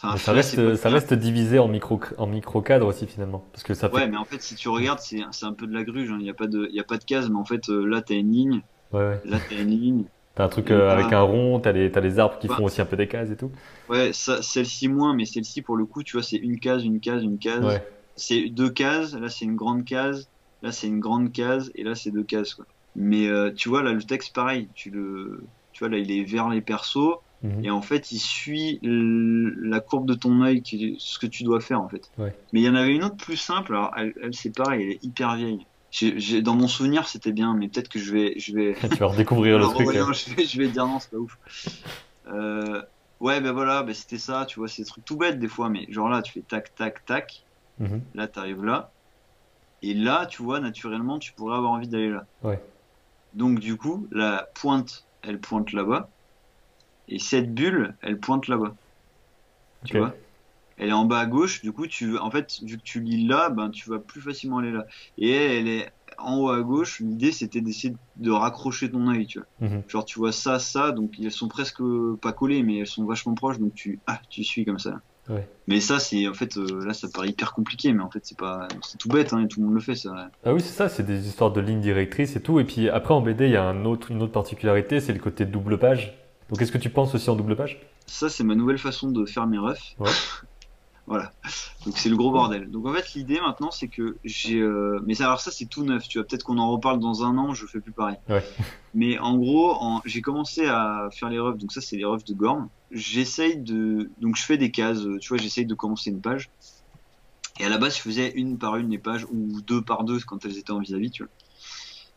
[0.08, 3.44] Enfin, ça reste, ça divisé en micro, en micro cadre aussi, finalement.
[3.52, 3.94] Parce que ça fait.
[3.96, 6.10] Ouais, mais en fait, si tu regardes, c'est un peu de la gruge.
[6.10, 6.16] hein.
[6.18, 8.00] Il n'y a pas de, y a pas de case, mais en fait, euh, là,
[8.02, 8.62] t'as une ligne,
[8.92, 9.20] Ouais, ouais.
[9.24, 10.04] là, t'as une ligne.
[10.34, 12.56] T'as un truc euh, avec un rond, t'as les, t'as les arbres qui Bah.
[12.56, 13.52] font aussi un peu des cases et tout.
[13.88, 17.22] Ouais, celle-ci moins, mais celle-ci pour le coup, tu vois, c'est une case, une case,
[17.22, 17.64] une case.
[17.64, 17.86] Ouais.
[18.16, 19.14] C'est deux cases.
[19.14, 20.28] Là, c'est une grande case.
[20.62, 22.64] Là, c'est une grande case, et là, c'est deux cases, quoi.
[22.96, 24.68] Mais euh, tu vois, là, le texte, pareil.
[24.74, 27.18] Tu le, tu vois, là, il est vers les persos.
[27.44, 27.64] Mhm.
[27.64, 31.44] Et en fait, il suit la courbe de ton œil, qui est ce que tu
[31.44, 32.10] dois faire en fait.
[32.18, 32.34] Ouais.
[32.52, 33.72] Mais il y en avait une autre plus simple.
[33.74, 35.66] Alors, elle, elle, c'est pareil, elle est hyper vieille.
[36.42, 39.58] Dans mon souvenir, c'était bien, mais peut-être que je vais, je vais, Tu vas redécouvrir
[39.58, 39.86] le truc.
[39.94, 40.10] là.
[40.12, 41.36] je vais, je vais dire non, c'est pas ouf.
[42.26, 42.82] Euh,
[43.20, 45.68] ouais, ben voilà, ben c'était ça, tu vois, c'est des trucs tout bêtes des fois,
[45.68, 47.44] mais genre là, tu fais tac, tac, tac,
[47.78, 48.00] Mhm.
[48.14, 48.90] là, t'arrives là,
[49.82, 52.24] et là, tu vois, naturellement, tu pourrais avoir envie d'aller là.
[52.42, 52.58] Ouais.
[53.34, 56.08] Donc, du coup, la pointe, elle pointe là-bas,
[57.08, 58.74] et cette bulle, elle pointe là-bas.
[59.84, 60.14] Tu vois
[60.78, 63.26] Elle est en bas à gauche, du coup, tu, en fait, vu que tu lis
[63.26, 64.86] là, ben, tu vas plus facilement aller là.
[65.18, 69.26] Et elle, elle est en haut à gauche, l'idée c'était d'essayer de raccrocher ton œil,
[69.26, 69.68] tu vois.
[69.68, 69.82] Mhm.
[69.88, 71.82] Genre tu vois ça, ça, donc elles sont presque
[72.20, 75.00] pas collées, mais elles sont vachement proches, donc tu ah tu suis comme ça.
[75.28, 75.48] Ouais.
[75.66, 78.36] Mais ça c'est en fait euh, là ça paraît hyper compliqué, mais en fait c'est
[78.36, 80.30] pas c'est tout bête, hein, et tout le monde le fait ça.
[80.44, 82.60] Ah oui, c'est ça, c'est des histoires de lignes directrices et tout.
[82.60, 85.18] Et puis après, en BD, il y a un autre, une autre particularité, c'est le
[85.18, 86.14] côté double page.
[86.50, 87.80] Donc, est-ce que tu penses aussi en double page?
[88.06, 89.94] Ça c'est ma nouvelle façon de faire mes refs.
[89.98, 90.10] Ouais.
[91.06, 91.32] voilà.
[91.84, 92.70] Donc c'est le gros bordel.
[92.70, 96.06] Donc en fait l'idée maintenant c'est que j'ai euh, mais alors ça c'est tout neuf,
[96.08, 98.16] tu vois peut-être qu'on en reparle dans un an, je fais plus pareil.
[98.28, 98.44] Ouais.
[98.94, 100.02] Mais en gros, en...
[100.04, 102.68] j'ai commencé à faire les refs, donc ça c'est les refs de Gorm.
[102.92, 106.48] J'essaye de, donc je fais des cases, tu vois, j'essaye de commencer une page.
[107.58, 110.20] Et à la base, je faisais une par une les pages ou deux par deux
[110.20, 111.32] quand elles étaient en vis-à-vis, tu vois.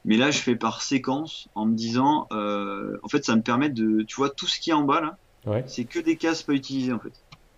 [0.07, 3.69] Mais là, je fais par séquence en me disant, euh, en fait, ça me permet
[3.69, 5.65] de, tu vois, tout ce qui est en bas là, Ouais.
[5.65, 7.13] c'est que des cases pas utilisées en fait.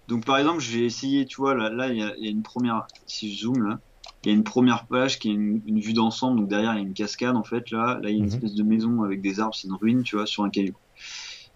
[0.08, 2.90] Donc par exemple, j'ai essayé, tu vois, là, là, il y y a une première,
[3.08, 3.80] si je zoome là,
[4.24, 6.78] il y a une première page qui est une, une vue d'ensemble, donc derrière il
[6.78, 8.28] y a une cascade en fait, là, là il y a une Mhm.
[8.28, 10.76] espèce de maison avec des arbres, c'est une ruine, tu vois, sur un caillou.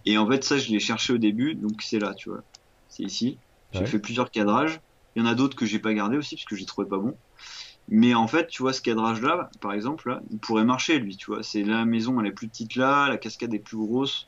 [0.06, 2.42] Et en fait, ça, je l'ai cherché au début, donc c'est là, tu vois,
[2.88, 3.40] c'est ici.
[3.72, 3.86] J'ai Ouais.
[3.86, 4.80] fait plusieurs cadrages.
[5.16, 6.98] Il y en a d'autres que j'ai pas gardé aussi parce que j'ai trouvé pas
[6.98, 7.18] bon.
[7.88, 11.26] Mais en fait, tu vois, ce cadrage-là, par exemple, là, il pourrait marcher, lui, tu
[11.26, 11.42] vois.
[11.42, 14.26] C'est la maison, elle est plus petite là, la cascade est plus grosse.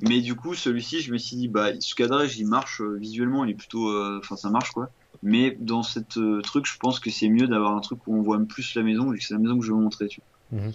[0.00, 3.44] Mais du coup, celui-ci, je me suis dit, bah, ce cadrage, il marche euh, visuellement,
[3.44, 4.88] il est plutôt, euh, enfin, ça marche quoi.
[5.22, 8.22] Mais dans cette euh, truc, je pense que c'est mieux d'avoir un truc où on
[8.22, 10.60] voit plus la maison, vu que c'est la maison que je veux montrer, tu vois.
[10.60, 10.72] Mhm.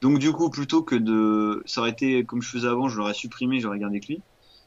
[0.00, 3.14] Donc du coup, plutôt que de, ça aurait été comme je faisais avant, je l'aurais
[3.14, 4.22] supprimé, j'aurais gardé que lui.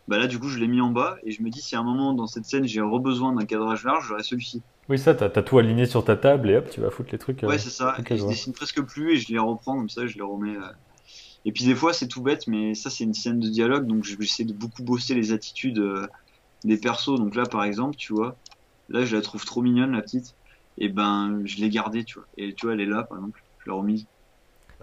[0.08, 1.80] Bah là, du coup, je l'ai mis en bas et je me dis si à
[1.80, 4.64] un moment dans cette scène j'ai besoin d'un cadrage large, j'aurais celui-ci.
[4.88, 7.44] Oui, ça, t'as, tout aligné sur ta table et hop, tu vas foutre les trucs.
[7.44, 7.98] euh, Ouais, c'est ça.
[8.00, 8.32] et je vois.
[8.32, 10.56] dessine presque plus et je les reprends comme ça, je les remets.
[10.56, 10.70] euh.
[11.46, 14.04] Et puis des fois, c'est tout bête, mais ça, c'est une scène de dialogue, donc
[14.04, 16.08] je vais essayer de beaucoup bosser les attitudes euh,
[16.64, 17.18] des persos.
[17.20, 18.40] Donc là, par exemple, tu vois,
[18.90, 20.36] là, je la trouve trop mignonne, la petite.
[20.78, 22.28] Et ben, je l'ai gardée, tu vois.
[22.38, 23.42] Et tu vois, elle est là, par exemple.
[23.60, 24.08] Je l'ai remise.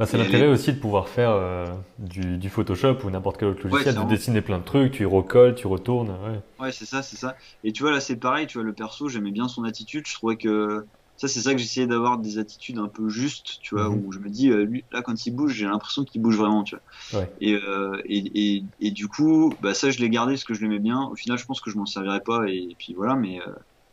[0.03, 1.65] Bah, c'est l'intérêt aussi de pouvoir faire euh,
[1.99, 4.11] du, du Photoshop ou n'importe quel autre logiciel, de clairement.
[4.11, 6.11] dessiner plein de trucs, tu y recolles, tu retournes.
[6.11, 6.41] Ouais.
[6.59, 7.37] Ouais, c'est ça, c'est ça.
[7.63, 10.05] Et tu vois, là, c'est pareil, tu vois, le perso, j'aimais bien son attitude.
[10.09, 10.87] Je trouvais que
[11.17, 14.03] ça, c'est ça que j'essayais d'avoir des attitudes un peu justes, tu vois, Mhm.
[14.05, 16.65] où je me dis, euh, lui, là, quand il bouge, j'ai l'impression qu'il bouge vraiment,
[16.65, 16.75] tu
[17.13, 17.21] vois.
[17.21, 17.31] Ouais.
[17.41, 20.63] Et, euh, et, et, et du coup, bah, ça, je l'ai gardé parce que je
[20.63, 21.01] l'aimais bien.
[21.13, 23.39] Au final, je pense que je m'en servirais pas, et, puis voilà, mais,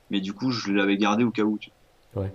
[0.10, 2.24] mais du coup, je l'avais gardé au cas où, tu vois.
[2.24, 2.34] Ouais.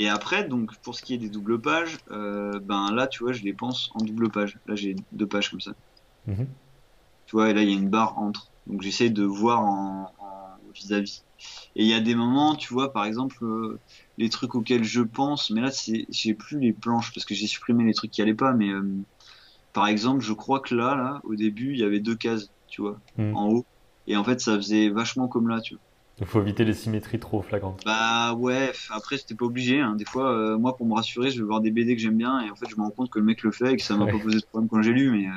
[0.00, 3.32] Et après, donc, pour ce qui est des doubles pages, euh, ben là, tu vois,
[3.32, 4.58] je les pense en double page.
[4.66, 5.72] Là, j'ai deux pages comme ça.
[6.26, 6.48] Mhm.
[7.26, 8.50] Tu vois, et là, il y a une barre entre.
[8.66, 10.12] Donc, j'essaie de voir en
[10.74, 11.24] vis-à-vis.
[11.74, 13.80] Et il y a des moments, tu vois, par exemple, euh,
[14.18, 15.70] les trucs auxquels je pense, mais là,
[16.08, 19.04] j'ai plus les planches parce que j'ai supprimé les trucs qui allaient pas, mais euh,
[19.72, 22.82] par exemple, je crois que là, là, au début, il y avait deux cases, tu
[22.82, 23.36] vois, Mhm.
[23.36, 23.66] en haut.
[24.06, 25.82] Et en fait, ça faisait vachement comme là, tu vois.
[26.20, 27.82] Il faut éviter les symétries trop flagrantes.
[27.86, 29.80] Bah ouais, après c'était pas obligé.
[29.80, 29.94] Hein.
[29.96, 32.40] Des fois, euh, moi pour me rassurer, je vais voir des BD que j'aime bien
[32.40, 33.96] et en fait je me rends compte que le mec le fait et que ça
[33.96, 34.12] m'a Ouais.
[34.12, 35.10] pas posé de problème quand j'ai lu.
[35.10, 35.30] Mais euh,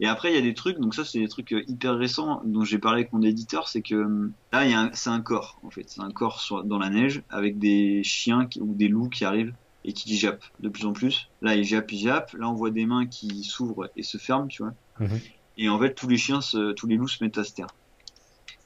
[0.00, 2.42] et après il y a des trucs, donc ça c'est des trucs euh, hyper récents
[2.44, 5.10] dont j'ai parlé avec mon éditeur, c'est que euh, là il y a un- c'est
[5.10, 8.60] un corps en fait, c'est un corps sur, dans la neige avec des chiens qui-
[8.60, 9.54] ou des loups qui arrivent
[9.84, 11.28] et qui jappent de plus en plus.
[11.40, 12.32] Là ils jappent, ils jappent.
[12.32, 14.72] Là on voit des mains qui s'ouvrent et se ferment, tu vois.
[14.98, 15.20] Mhm.
[15.56, 17.68] Et en fait tous les chiens, se, tous les loups se mettent à se taire.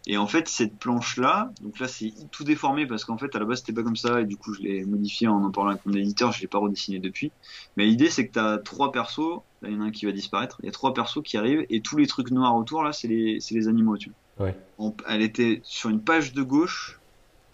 [0.07, 3.45] Et en fait, cette planche-là, donc là, c'est tout déformé parce qu'en fait, à la
[3.45, 5.85] base, c'était pas comme ça et du coup, je l'ai modifié en en parlant avec
[5.85, 6.33] mon éditeur.
[6.33, 7.31] Je l'ai pas redessiné depuis.
[7.77, 9.43] Mais l'idée, c'est que t'as trois persos.
[9.61, 10.57] Là, il y en a un qui va disparaître.
[10.63, 13.09] Il y a trois persos qui arrivent et tous les trucs noirs autour, là, c'est
[13.09, 14.47] les, les animaux, tu vois.
[14.47, 14.57] Ouais.
[14.79, 17.01] On- elle était sur une page de gauche,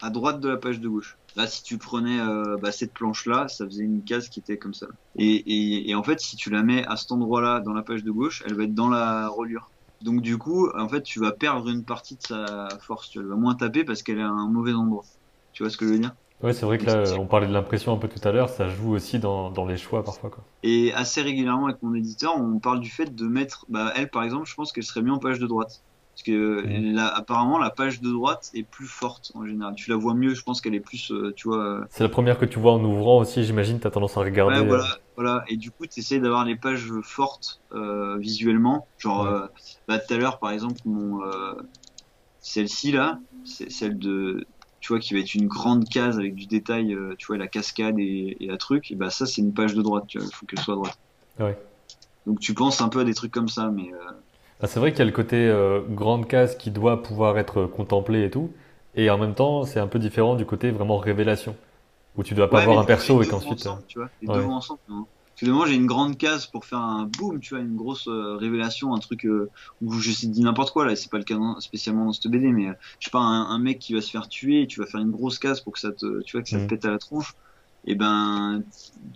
[0.01, 1.17] à droite de la page de gauche.
[1.35, 4.73] Là, si tu prenais euh, bah, cette planche-là, ça faisait une case qui était comme
[4.73, 4.87] ça.
[5.17, 8.03] Et, et, et en fait, si tu la mets à cet endroit-là, dans la page
[8.03, 9.71] de gauche, elle va être dans la reliure.
[10.01, 13.09] Donc du coup, en fait, tu vas perdre une partie de sa force.
[13.09, 15.03] Tu vois, elle va moins taper parce qu'elle est à un mauvais endroit.
[15.53, 16.15] Tu vois ce que je veux dire?
[16.43, 18.67] Ouais, c'est vrai que là, on parlait de l'impression un peu tout à l'heure, ça
[18.67, 20.29] joue aussi dans, dans les choix parfois.
[20.29, 20.43] Quoi.
[20.63, 23.65] Et assez régulièrement avec mon éditeur, on parle du fait de mettre.
[23.69, 25.81] Bah, elle, par exemple, je pense qu'elle serait mieux en page de droite.
[26.15, 26.63] Parce que
[26.95, 29.75] là, apparemment, la page de droite est plus forte en général.
[29.75, 31.61] Tu la vois mieux, je pense qu'elle est plus, euh, tu vois.
[31.61, 34.21] euh, C'est la première que tu vois en ouvrant aussi, j'imagine, tu as tendance à
[34.21, 34.55] regarder.
[34.55, 35.43] Ouais, euh, voilà, voilà.
[35.49, 38.87] Et du coup, tu essaies d'avoir les pages fortes euh, visuellement.
[38.97, 39.29] Genre, Ouais.
[39.29, 39.47] euh,
[39.89, 41.53] bah, tout à l'heure, par exemple, mon euh,
[42.39, 44.47] celle-ci là, c'est celle de,
[44.79, 47.99] tu vois, qui va être une grande case avec du détail, tu vois, la cascade
[47.99, 48.89] et, et la truc.
[48.91, 50.05] Et bah ça, c'est une page de droite.
[50.07, 50.97] Tu vois, il faut qu'elle soit à droite.
[51.39, 51.57] Ouais.
[52.25, 54.11] Donc tu penses un peu à des trucs comme ça, mais euh,
[54.61, 57.65] Ah, c'est vrai qu'il y a le côté euh, grande case qui doit pouvoir être
[57.65, 58.53] contemplé et tout,
[58.93, 61.57] et en même temps, c'est un peu différent du côté vraiment révélation,
[62.15, 63.65] où tu dois pas Ouais, voir mais un perso et qu'ensuite.
[63.65, 64.29] ensemble, tu vois, les ouais.
[64.29, 64.79] deux vont ensemble.
[64.87, 65.07] non
[65.39, 68.07] Parce que moi, j'ai une grande case pour faire un boom, tu vois, une grosse
[68.07, 69.49] euh, révélation, un truc euh,
[69.81, 70.95] où je sais dis n'importe quoi là.
[70.95, 72.67] C'est pas le cas spécialement dans cette BD, mais
[72.99, 75.01] je sais pas, un, un mec qui va se faire tuer, et tu vas faire
[75.01, 76.67] une grosse case pour que ça te, tu vois, que ça te Mhm.
[76.67, 77.33] pète à la tronche.
[77.87, 78.63] Et ben,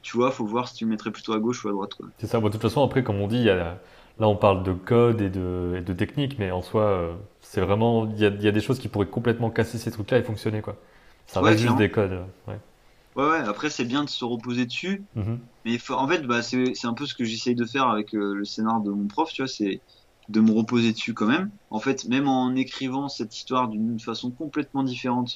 [0.03, 1.91] tu vois, faut voir si tu le mettrais plutôt à gauche ou à droite.
[2.19, 2.39] C'est ça.
[2.39, 3.79] Bon, de toute façon, après, comme on dit, il y a-
[4.19, 7.61] là, on parle de code et de, et de technique, mais en soi, euh, c'est
[7.61, 10.17] vraiment, il y a, il y a des choses qui pourraient complètement casser ces trucs-là
[10.19, 10.77] et fonctionner, quoi.
[11.27, 12.25] Ça Ouais, reste juste des codes.
[12.47, 12.57] Ouais.
[13.15, 13.37] Ouais, ouais.
[13.39, 15.39] Après, c'est bien de se reposer dessus, Mhm.
[15.65, 18.35] mais faut- en fait, bah, c'est, un peu ce que j'essaye de faire avec euh,
[18.35, 19.83] le scénar de mon prof, tu vois, c'est
[20.29, 21.51] de me reposer dessus quand même.
[21.71, 25.31] En fait, même en écrivant cette histoire d'une façon complètement différente,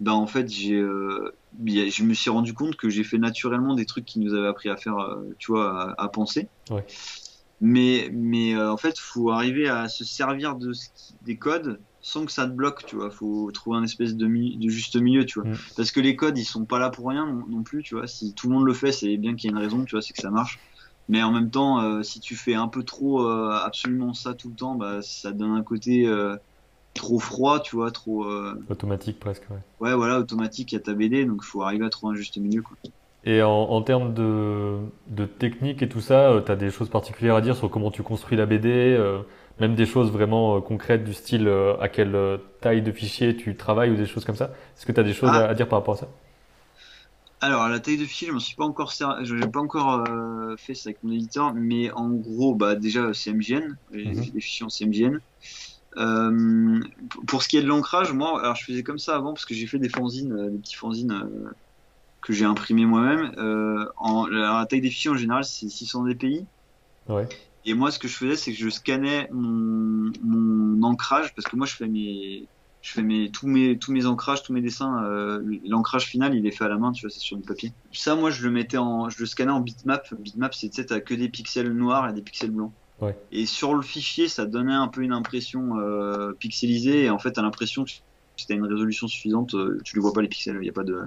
[0.00, 1.32] ben en fait, j'ai, euh,
[1.66, 4.68] je me suis rendu compte que j'ai fait naturellement des trucs qui nous avaient appris
[4.70, 4.96] à faire,
[5.38, 6.50] tu vois, à, à penser.
[6.70, 6.84] Ouais.
[7.60, 11.82] Mais, mais euh, en fait, faut arriver à se servir de ce qui- des codes
[12.00, 13.10] sans que ça te bloque, tu vois.
[13.10, 15.48] Faut trouver un espèce de, mi- de juste milieu, tu vois.
[15.48, 15.56] Mm.
[15.76, 18.06] Parce que les codes, ils sont pas là pour rien non, non plus, tu vois.
[18.06, 20.02] Si tout le monde le fait, c'est bien qu'il y ait une raison, tu vois,
[20.02, 20.58] c'est que ça marche.
[21.08, 24.50] Mais en même temps, euh, si tu fais un peu trop euh, absolument ça tout
[24.50, 26.36] le temps, bah, ça donne un côté euh,
[26.94, 29.58] trop froid, tu vois, trop euh, Automatique presque, ouais.
[29.80, 31.24] ouais, voilà, automatique à ta BD.
[31.24, 32.76] Donc, faut arriver à trouver un juste milieu, quoi.
[33.24, 34.78] Et en, en termes de,
[35.08, 38.02] de technique et tout ça, tu as des choses particulières à dire sur comment tu
[38.02, 39.20] construis la BD, euh,
[39.60, 43.36] même des choses vraiment euh, concrètes du style euh, à quelle euh, taille de fichier
[43.36, 44.52] tu travailles ou des choses comme ça.
[44.76, 45.38] Est-ce que tu as des choses Ah.
[45.38, 46.08] à, à dire par rapport à ça?
[47.40, 50.74] Alors, la taille de fichier, je suis pas encore je n'ai pas encore euh, fait
[50.74, 54.32] ça avec mon éditeur, mais en gros, bah déjà MGN, les, Mhm.
[54.34, 55.20] les fichiers en CMGN.
[55.98, 59.34] Euh, p- pour ce qui est de l'ancrage, moi, alors je faisais comme ça avant
[59.34, 61.50] parce que j'ai fait des fanzines, euh, des petits fanzines euh,
[62.20, 63.32] que j'ai imprimés moi-même.
[63.38, 66.44] Euh, en, la taille des fichiers en général, c'est 600 dpi.
[67.08, 67.28] Ouais.
[67.64, 71.56] Et moi, ce que je faisais, c'est que je scannais mon, mon ancrage, parce que
[71.56, 72.46] moi, je fais mes,
[72.80, 76.46] je fais mes, tous mes, tous mes ancrages, tous mes dessins, euh, l'ancrage final, il
[76.46, 77.72] est fait à la main, tu vois, c'est sur du papier.
[77.92, 80.14] Ça, moi, je le mettais en, je le scannais en bitmap.
[80.14, 82.72] Bitmap, c'est, tu sais, t'as que des pixels noirs et des pixels blancs.
[83.00, 83.16] Ouais.
[83.30, 87.32] Et sur le fichier, ça donnait un peu une impression euh, pixelisée, et en fait,
[87.32, 90.56] t'as l'impression que si t'as une résolution suffisante, euh, tu ne vois pas les pixels,
[90.56, 91.02] il n'y a pas de,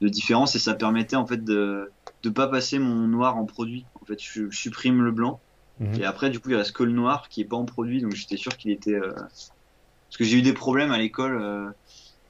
[0.00, 1.90] de différence, et ça permettait en fait de,
[2.22, 3.84] de pas passer mon noir en produit.
[4.02, 5.40] En fait, je, je supprime le blanc.
[5.80, 6.00] Mhm.
[6.00, 8.12] Et après, du coup, il reste que le noir qui est pas en produit, donc
[8.14, 8.94] j'étais sûr qu'il était.
[8.94, 11.68] euh, Parce que j'ai eu des problèmes à l'école, euh,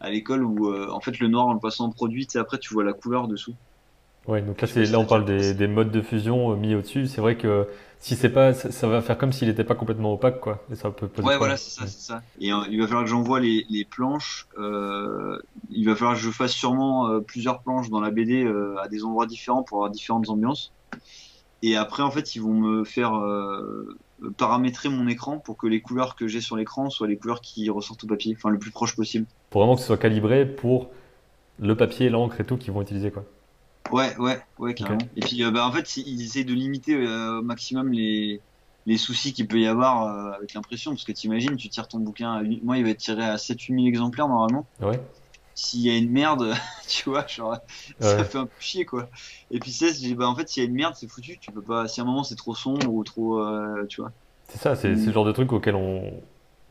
[0.00, 2.72] à l'école où euh, en fait le noir en le passant en produit, après tu
[2.72, 3.55] vois la couleur dessous.
[4.27, 7.07] Ouais, donc là, là on parle des, des modes de fusion mis au-dessus.
[7.07, 7.66] C'est vrai que
[8.05, 10.62] si c'est pas, ça, ça va faire comme s'il n'était pas complètement opaque, quoi.
[10.71, 12.23] Et ça peut poser Ouais, voilà, c'est ça, c'est ça.
[12.38, 14.47] Et euh, il va falloir que j'envoie les, les planches.
[14.59, 15.38] euh,
[15.71, 18.47] il va falloir que je fasse sûrement euh, plusieurs planches dans la BD
[18.83, 20.71] à des endroits différents pour avoir différentes ambiances.
[21.62, 23.19] Et après, en fait, ils vont me faire
[24.37, 27.71] paramétrer mon écran pour que les couleurs que j'ai sur l'écran soient les couleurs qui
[27.71, 29.25] ressortent au papier, enfin le plus proche possible.
[29.49, 30.90] Pour vraiment que ce soit calibré pour
[31.59, 33.25] le papier, l'encre et tout qu'ils vont utiliser, quoi.
[33.92, 34.99] Ouais, ouais, ouais, carrément.
[35.16, 38.40] Et puis, euh, bah, en fait, ils essayent de limiter euh, au maximum les,
[38.87, 40.92] les soucis qu'il peut y avoir euh, avec l'impression.
[40.92, 42.64] Parce que t'imagines, tu tires ton bouquin à 8...
[42.64, 44.66] Moi, il va être tiré à 7-8 000 exemplaires normalement.
[44.81, 45.01] Ouais.
[45.55, 46.55] S'il y a une merde,
[46.88, 47.57] tu vois, genre,
[48.01, 49.09] ça fait un peu chier, quoi.
[49.51, 51.38] Et puis, dis, bah, en fait, s'il y a une merde, c'est foutu.
[51.38, 54.11] Tu peux pas, si à un moment c'est trop sombre ou trop, euh, tu vois.
[54.49, 54.99] C'est ça, c'est Mm.
[54.99, 56.12] c'est le genre de truc auquel on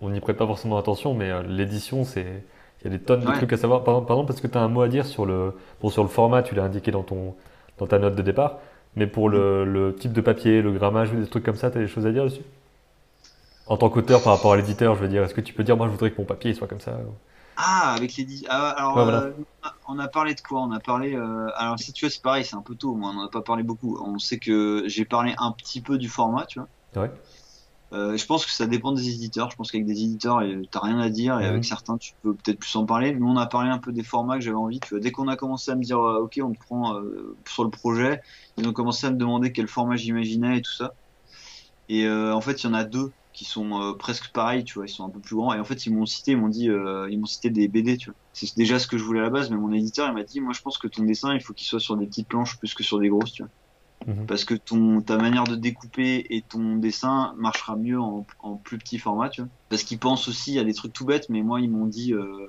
[0.02, 2.44] on n'y prête pas forcément attention, mais l'édition, c'est
[2.84, 3.34] il y a des tonnes de Ouais.
[3.34, 3.84] trucs à savoir.
[3.84, 6.10] Par, exemple, parce que tu as un mot à dire sur le bon sur le
[6.10, 7.36] format, tu l'as indiqué dans ton
[7.78, 8.60] dans ta note de départ,
[8.96, 11.82] mais pour le, le type de papier, le grammage des trucs comme ça, tu as
[11.82, 12.44] des choses à dire dessus?
[13.66, 15.76] En tant qu'auteur par rapport à l'éditeur, je veux dire, est-ce que tu peux dire
[15.78, 16.98] moi je voudrais que mon papier soit comme ça?
[17.56, 19.20] Ah, avec dix- ah, alors, Ouais, voilà.
[19.22, 19.34] euh,
[19.88, 20.62] on a parlé de quoi?
[20.62, 22.96] On a parlé, euh, alors, si tu vois, c'est pareil, c'est un peu tôt.
[22.96, 23.98] Moi, on n'en a pas parlé beaucoup.
[24.04, 26.70] On sait que j'ai parlé un petit peu du format, tu vois.
[26.96, 27.12] Ouais.
[27.94, 29.52] Euh, je pense que ça dépend des éditeurs.
[29.52, 31.50] Je pense qu'avec des éditeurs, t'as rien à dire, et Mhm.
[31.50, 33.14] avec certains, tu peux peut-être plus en parler.
[33.14, 34.80] Nous, on a parlé un peu des formats que j'avais envie.
[34.80, 37.38] Tu vois, dès qu'on a commencé à me dire, euh, ok, on te prend euh,
[37.48, 38.20] sur le projet,
[38.58, 40.92] ils ont commencé à me demander quel format j'imaginais et tout ça.
[41.90, 44.90] Et en fait, il y en a deux qui sont presque pareils, tu vois, ils
[44.90, 45.54] sont un peu plus grands.
[45.54, 48.10] Et en fait, ils m'ont cité, ils m'ont dit, ils m'ont cité des BD, tu
[48.12, 48.18] vois.
[48.34, 50.42] C'est déjà ce que je voulais à la base, mais mon éditeur, il m'a dit,
[50.42, 52.74] moi, je pense que ton dessin, il faut qu'il soit sur des petites planches plus
[52.74, 53.52] que sur des grosses, tu vois.
[54.08, 54.26] Mhm.
[54.28, 58.78] Parce que ton, ta manière de découper et ton dessin marchera mieux en, en plus
[58.78, 59.50] petit format, tu vois.
[59.70, 62.48] Parce qu'ils pensent aussi à des trucs tout bêtes, mais moi, ils m'ont dit, euh,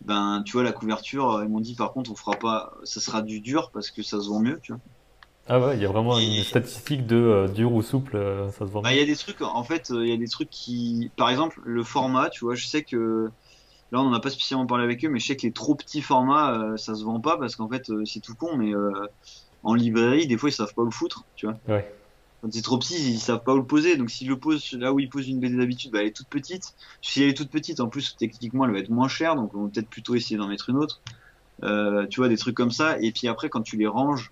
[0.00, 3.22] ben, tu vois, la couverture, ils m'ont dit, par contre, on fera pas, ça sera
[3.22, 4.80] du dur parce que ça se vend mieux, tu vois.
[5.46, 8.66] Ah ouais, il y a vraiment une statistique de euh, dur ou souple, euh, ça
[8.66, 8.80] se vend.
[8.80, 11.28] Bah, il y a des trucs, en fait, il y a des trucs qui, par
[11.28, 13.28] exemple, le format, tu vois, je sais que
[13.92, 15.74] là, on n'en a pas spécialement parlé avec eux, mais je sais que les trop
[15.74, 18.72] petits formats, ça se vend pas parce qu'en fait, c'est tout con, mais
[19.64, 21.58] en librairie, des fois, ils savent pas où le foutre, tu vois.
[21.68, 21.92] Ouais.
[22.40, 23.96] Quand c'est trop petit, ils savent pas où le poser.
[23.96, 26.28] Donc, s'ils le posent là où ils posent une BD d'habitude, bah, elle est toute
[26.28, 26.74] petite.
[27.00, 29.34] Si elle est toute petite, en plus, techniquement, elle va être moins chère.
[29.34, 31.00] Donc, on va peut-être plutôt essayer d'en mettre une autre.
[31.62, 32.98] Euh, tu vois, des trucs comme ça.
[33.00, 34.30] Et puis après, quand tu les ranges,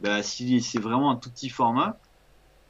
[0.00, 1.98] bah, si c'est vraiment un tout petit format,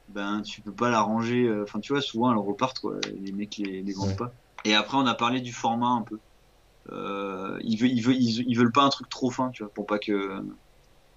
[0.09, 1.47] ben, tu peux pas la ranger.
[1.47, 2.95] Euh, enfin, tu vois, souvent, elles repartent, quoi.
[3.21, 4.33] Les mecs les, les vendent pas.
[4.65, 6.17] Et après, on a parlé du format un peu.
[6.91, 9.85] Euh, ils, veulent, ils, veulent, ils, veulent pas un truc trop fin, tu vois, pour
[9.85, 10.41] pas que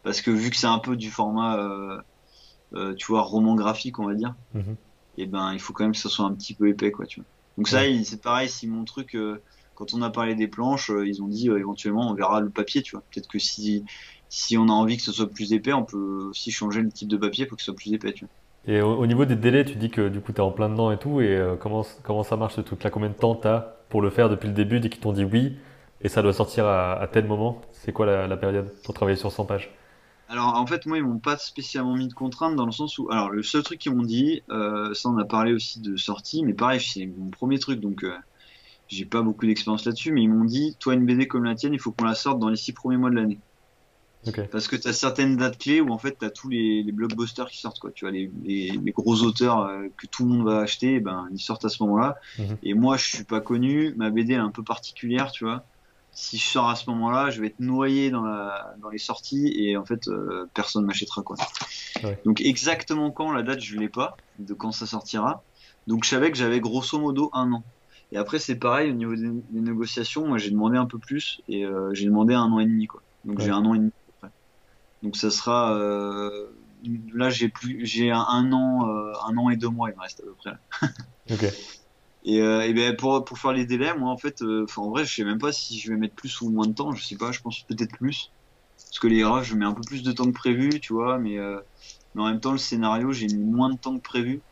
[0.07, 1.99] parce que vu que c'est un peu du format, euh,
[2.75, 4.77] euh, tu vois, roman graphique, on va dire, mhm.
[5.19, 7.07] et eh ben il faut quand même que ça soit un petit peu épais, quoi,
[7.07, 7.29] tu vois.
[7.59, 9.43] Donc ça, c'est pareil, si mon truc, euh,
[9.75, 12.93] quand on a parlé des planches, ils ont dit éventuellement on verra le papier, tu
[12.93, 13.03] vois.
[13.13, 13.85] Peut-être que si
[14.29, 17.09] si on a envie que ce soit plus épais, on peut aussi changer le type
[17.09, 18.73] de papier pour que ce soit plus épais, tu vois.
[18.73, 20.93] Et au, niveau des délais, tu dis que du coup tu es en plein dedans
[20.93, 22.91] et tout, et comment, comment ça marche ce truc-là?
[22.91, 25.25] Combien de temps tu as pour le faire depuis le début, dès qu'ils t'ont dit
[25.25, 25.57] oui,
[26.01, 27.61] et ça doit sortir à, tel moment?
[27.73, 29.73] C'est quoi la, la, période pour travailler sur 100 pages?
[30.29, 33.11] Alors en fait moi ils m'ont pas spécialement mis de contraintes dans le sens où
[33.11, 36.45] alors le seul truc qu'ils m'ont dit euh, ça on a parlé aussi de sortie
[36.45, 38.15] mais pareil c'est mon premier truc donc euh,
[38.89, 41.75] j'ai pas beaucoup d'expérience là-dessus mais ils m'ont dit toi une BD comme la tienne
[41.75, 43.39] il faut qu'on la sorte dans les six premiers mois de l'année.
[44.51, 46.91] Parce que tu as certaines dates clés où en fait tu as tous les, les,
[46.91, 47.93] blockbusters qui sortent quoi.
[47.93, 51.01] Tu vois les, les, les gros auteurs euh, que tout le monde va acheter eh
[51.01, 52.17] ben ils sortent à ce moment-là.
[52.39, 52.57] Mhm.
[52.65, 55.65] et moi je suis pas connu ma BD est un peu particulière tu vois
[56.17, 59.53] si je sors à ce moment-là, je vais être noyé dans, la, dans les sorties
[59.55, 61.37] et en fait, euh, personne m'achètera quoi.
[62.25, 65.45] Donc exactement quand la date, je l'ai pas de quand ça sortira.
[65.87, 67.63] Donc je savais que j'avais grosso modo un an.
[68.13, 71.67] Et après c'est pareil au niveau des, négociations, moi j'ai demandé un peu plus et
[71.67, 73.03] euh, j'ai demandé un an et demi quoi.
[73.27, 73.93] Donc j'ai un an et demi.
[74.17, 74.33] Après.
[75.03, 76.47] Donc ça sera euh,
[77.13, 78.87] là j'ai plus j'ai un, un, an
[79.29, 80.55] un an et deux mois il me reste à peu près.
[81.31, 81.53] ok.
[82.27, 85.05] Et, euh, et ben pour, pour faire les délais, moi en fait, euh, en vrai,
[85.05, 86.93] je sais même pas si je vais mettre plus ou moins de temps.
[86.93, 88.33] Je sais pas, je pense peut-être plus.
[88.77, 91.19] Parce que les rushs, je mets un peu plus de temps que prévu, tu vois.
[91.19, 91.61] Mais, euh,
[92.15, 94.43] mais en même temps, le scénario, j'ai mis moins de temps que prévu.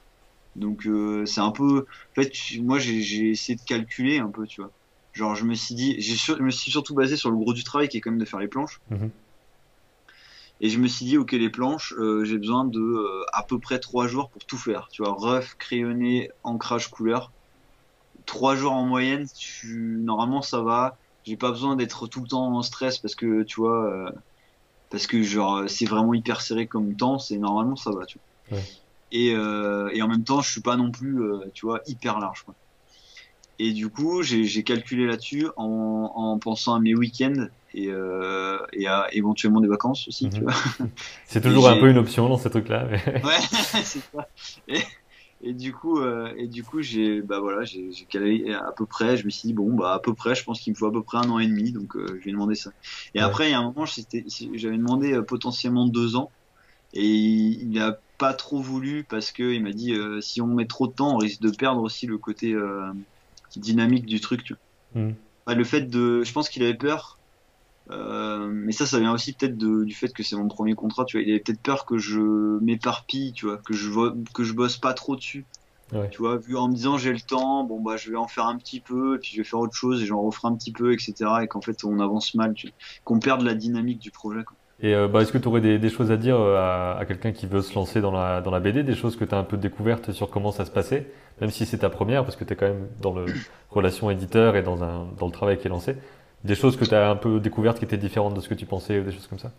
[0.54, 0.88] Donc
[1.26, 1.80] c'est un peu.
[1.80, 4.70] En fait, moi j'ai essayé de calculer un peu, tu vois.
[5.12, 7.88] Genre, je me suis dit, je me suis surtout basé sur le gros du travail
[7.88, 8.80] qui est quand même de faire les planches.
[8.88, 9.10] Mhm.
[10.60, 13.58] Et je me suis dit, ok, les planches, euh, j'ai besoin de euh, à peu
[13.58, 14.86] près trois jours pour tout faire.
[14.92, 17.32] Tu vois, rough, crayonné, ancrage, couleur
[18.26, 19.98] trois jours en moyenne, tu...
[20.00, 20.96] normalement ça va.
[21.24, 24.10] J'ai pas besoin d'être tout le temps en stress parce que tu vois, euh,
[24.90, 28.18] parce que genre c'est vraiment hyper serré comme temps, c'est normalement ça va, tu
[28.50, 28.58] vois.
[29.10, 32.18] Et, euh, et en même temps, je suis pas non plus, euh, tu vois, hyper
[32.18, 32.42] large.
[32.42, 32.54] Quoi.
[33.60, 37.90] Et du coup, j'ai calculé là-dessus en, en, pensant à mes week-ends et,
[38.72, 40.28] et à éventuellement des vacances aussi.
[40.28, 40.52] vois.
[41.26, 42.86] C'est toujours un peu une option dans ces trucs-là.
[42.90, 43.22] Mais...
[43.22, 44.28] Ouais, c'est ça.
[44.66, 44.80] Et,
[45.46, 49.18] et du coup, euh, et du coup, j'ai, bah voilà, j'ai calé à peu près.
[49.18, 50.92] Je me suis dit bon, bah à peu près, je pense qu'il me faut à
[50.92, 52.70] peu près un an et demi, donc euh, je lui ai demandé ça.
[53.14, 56.30] Et après, il y a un moment, j'avais demandé euh, potentiellement deux ans,
[56.94, 60.86] et il n'a pas trop voulu parce que il m'a dit si on met trop
[60.86, 62.56] de temps, on risque de perdre aussi le côté
[63.56, 64.44] dynamique du truc.
[64.44, 64.54] Tu
[64.94, 65.02] vois.
[65.02, 65.14] Hmm.
[65.48, 67.18] le fait de, je pense qu'il avait peur
[67.90, 71.04] euh, mais ça, ça vient aussi peut-être du fait que c'est mon premier contrat.
[71.04, 72.20] Tu vois, il avait peut-être peur que je
[72.60, 73.90] m'éparpille, tu vois, que je
[74.32, 75.44] que je bosse pas trop dessus.
[76.10, 78.46] Tu vois, vu en me disant j'ai le temps, bon bah je vais en faire
[78.46, 80.72] un petit peu, et puis je vais faire autre chose et j'en referai un petit
[80.72, 81.14] peu, etc.
[81.42, 82.54] Et qu'en fait on avance mal,
[83.04, 84.42] qu'on perde la dynamique du projet.
[84.42, 84.56] Quoi.
[84.80, 87.32] Et euh, bah, est-ce que tu aurais des, choses à dire euh, à, à quelqu'un
[87.32, 89.44] qui veut se lancer dans la, dans la BD, des choses que tu as un
[89.44, 91.10] peu découvertes sur comment ça se passait,
[91.40, 93.26] même si c'est ta première, parce que tu es quand même dans le
[93.70, 95.96] relation éditeur et dans, un, dans le travail qui est lancé.
[96.44, 98.66] Des choses que tu as un peu découvertes qui étaient différentes de ce que tu
[98.66, 99.50] pensais ou des choses comme ça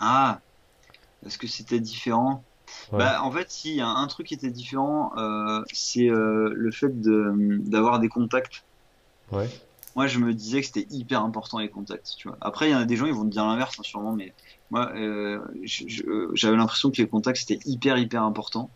[0.00, 0.40] Ah,
[1.24, 2.42] est-ce que c'était différent?
[2.90, 6.70] Bah, En fait, s'il y a un truc qui était différent, euh, c'est euh, le
[6.72, 8.64] fait d'avoir des contacts.
[9.30, 9.48] Ouais.
[9.94, 12.14] Moi, je me disais que c'était hyper important les contacts.
[12.16, 12.38] Tu vois.
[12.40, 14.32] Après, il y en a des gens, ils vont te dire l'inverse, hein, sûrement, mais
[14.70, 15.38] moi, euh,
[16.34, 18.70] j'avais l'impression que les contacts, c'était hyper, hyper important.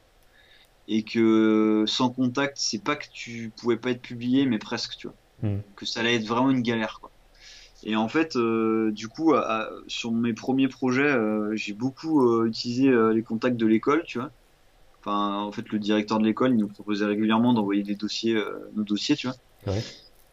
[0.89, 5.09] Et que sans contact, c'est pas que tu pouvais pas être publié, mais presque, tu
[5.09, 5.17] vois.
[5.43, 5.61] Hmm.
[5.75, 7.11] Que ça allait être vraiment une galère, quoi.
[7.83, 9.35] Et en fait, euh, du coup,
[9.87, 14.31] sur mes premiers projets, euh, j'ai beaucoup euh, utilisé les contacts de l'école, tu vois.
[15.01, 18.37] Enfin, en fait, le directeur de l'école, il nous proposait régulièrement d'envoyer des dossiers,
[18.74, 19.37] nos dossiers, tu vois.
[19.72, 19.85] Ouais.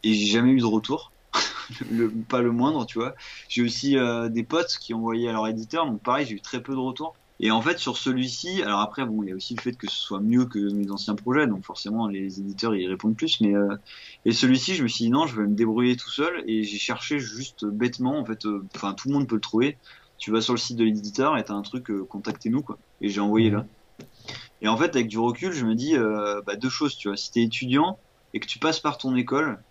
[0.02, 1.12] Et j'ai jamais eu de retour.
[1.90, 3.14] le, pas le moindre, tu vois.
[3.48, 3.96] J'ai aussi
[4.30, 6.78] des potes qui ont envoyé à leur éditeur, donc pareil, j'ai eu très peu de
[6.78, 7.14] retours.
[7.40, 9.90] Et en fait, sur celui-ci, alors après, bon, il y a aussi le fait que
[9.90, 13.40] ce soit mieux que mes anciens projets, donc forcément, les éditeurs ils répondent plus.
[13.40, 13.76] Mais euh,
[14.24, 16.78] et celui-ci, je me suis dit non, je vais me débrouiller tout seul, et j'ai
[16.78, 19.78] cherché juste bêtement, en fait, euh, enfin tout le monde peut le trouver.
[20.16, 22.78] Tu vas sur le site de l'éditeur et t'as un truc, euh, contactez-nous quoi.
[23.00, 23.66] Et j'ai envoyé là.
[24.62, 27.16] Et en fait, avec du recul, je me dis euh, bah, deux choses, tu vois.
[27.16, 27.98] Si t'es étudiant
[28.32, 29.62] et que tu passes par ton école,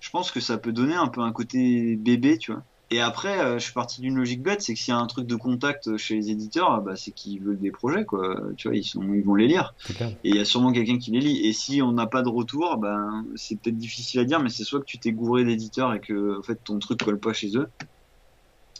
[0.00, 2.62] je pense que ça peut donner un peu un côté bébé, tu vois.
[2.90, 5.06] Et après, euh, je suis parti d'une logique bête, c'est que s'il y a un
[5.06, 8.40] truc de contact chez les éditeurs, bah, c'est qu'ils veulent des projets, quoi.
[8.56, 9.74] Tu vois, ils, sont, ils vont les lire.
[9.84, 10.08] Clair.
[10.24, 11.46] Et il y a sûrement quelqu'un qui les lit.
[11.46, 14.64] Et si on n'a pas de retour, ben, c'est peut-être difficile à dire, mais c'est
[14.64, 17.58] soit que tu t'es gouré d'éditeurs et que en fait, ton truc colle pas chez
[17.58, 17.68] eux,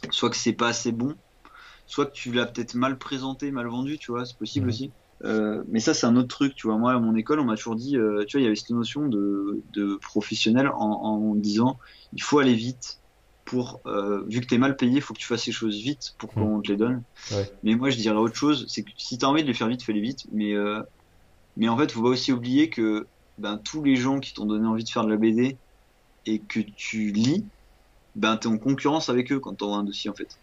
[0.09, 1.13] soit que c'est pas assez bon,
[1.85, 4.91] soit que tu l'as peut-être mal présenté, mal vendu, tu vois, c'est possible aussi.
[5.25, 6.77] Euh, mais ça, c'est un autre truc, tu vois.
[6.77, 8.71] Moi, à mon école, on m'a toujours dit, euh, tu vois, il y avait cette
[8.71, 11.77] notion de, de professionnel en, en disant,
[12.13, 12.98] il faut aller vite
[13.49, 16.31] pour, euh, vu que t'es mal payé, faut que tu fasses les choses vite pour
[16.31, 17.01] qu'on te les donne.
[17.31, 17.51] Ouais.
[17.63, 19.81] Mais moi, je dirais autre chose, c'est que si t'as envie de les faire vite,
[19.81, 20.27] fais-les vite.
[20.31, 20.83] Mais, euh,
[21.57, 23.07] mais en fait, faut pas aussi oublier que
[23.39, 25.57] ben, tous les gens qui t'ont donné envie de faire de la BD
[26.27, 27.43] et que tu lis,
[28.13, 30.37] ben, t'es en concurrence avec eux quand t'envoies un dossier, en fait.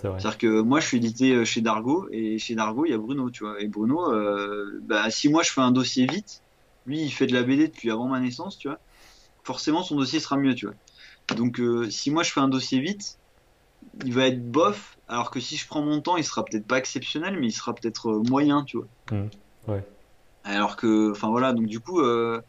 [0.00, 2.98] C'est-à-dire que moi, je suis édité euh, chez Dargo, et chez Dargo, il y a
[2.98, 3.60] Bruno, tu vois.
[3.60, 6.42] Et Bruno, euh, bah, si moi je fais un dossier vite,
[6.86, 8.78] lui, il fait de la BD depuis avant ma naissance, tu vois.
[9.42, 10.76] Forcément, son dossier sera mieux, tu vois.
[11.34, 13.18] Donc, euh, si moi je fais un dossier vite,
[14.04, 16.78] il va être bof, alors que si je prends mon temps, il sera peut-être pas
[16.78, 18.86] exceptionnel, mais il sera peut-être euh, moyen, tu vois.
[19.12, 19.30] Mhm.
[19.68, 19.84] Ouais.
[20.44, 22.40] Alors que, enfin voilà, donc du coup, euh,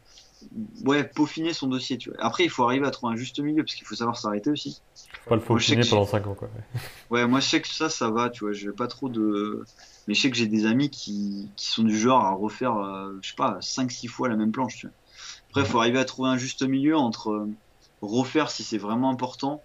[0.84, 2.18] ouais, peaufiner son dossier, tu vois.
[2.24, 4.80] Après, il faut arriver à trouver un juste milieu, parce qu'il faut savoir s'arrêter aussi.
[5.24, 6.48] Faut pas le je que pendant 5 ans, quoi.
[7.10, 9.64] Ouais, moi je sais que ça, ça va, tu vois, j'ai pas trop de...
[10.06, 13.18] Mais je sais que j'ai des amis qui, qui sont du genre à refaire, euh,
[13.22, 14.94] je sais pas, 5-6 fois la même planche, tu vois.
[15.48, 17.48] Après, il faut arriver à trouver un juste milieu entre euh,
[18.02, 19.64] refaire si c'est vraiment important,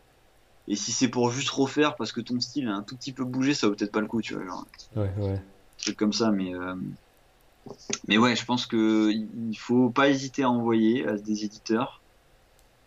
[0.67, 3.25] et si c'est pour juste refaire parce que ton style a un tout petit peu
[3.25, 4.65] bougé, ça vaut peut-être pas le coup, tu vois, genre,
[4.95, 5.41] Ouais, ouais.
[5.77, 6.53] truc comme ça, mais...
[6.55, 6.75] euh,
[8.07, 12.03] Mais ouais, je pense que il faut pas hésiter à envoyer à des éditeurs,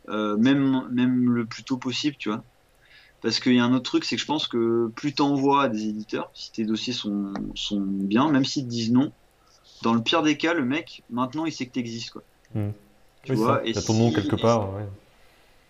[0.08, 2.44] euh, même, même le plus tôt possible, tu vois.
[3.22, 5.68] Parce qu'il y a un autre truc, c'est que je pense que plus t'envoies à
[5.68, 9.12] des éditeurs, si tes dossiers sont, sont bien, même s'ils te disent non,
[9.82, 12.22] dans le pire des cas, le mec, maintenant, il sait que t'existes, quoi.
[12.54, 12.70] Hmm.
[13.22, 13.66] Tu Oui, vois, ça.
[13.66, 14.86] et T'as ton nom si- quelque part, ouais.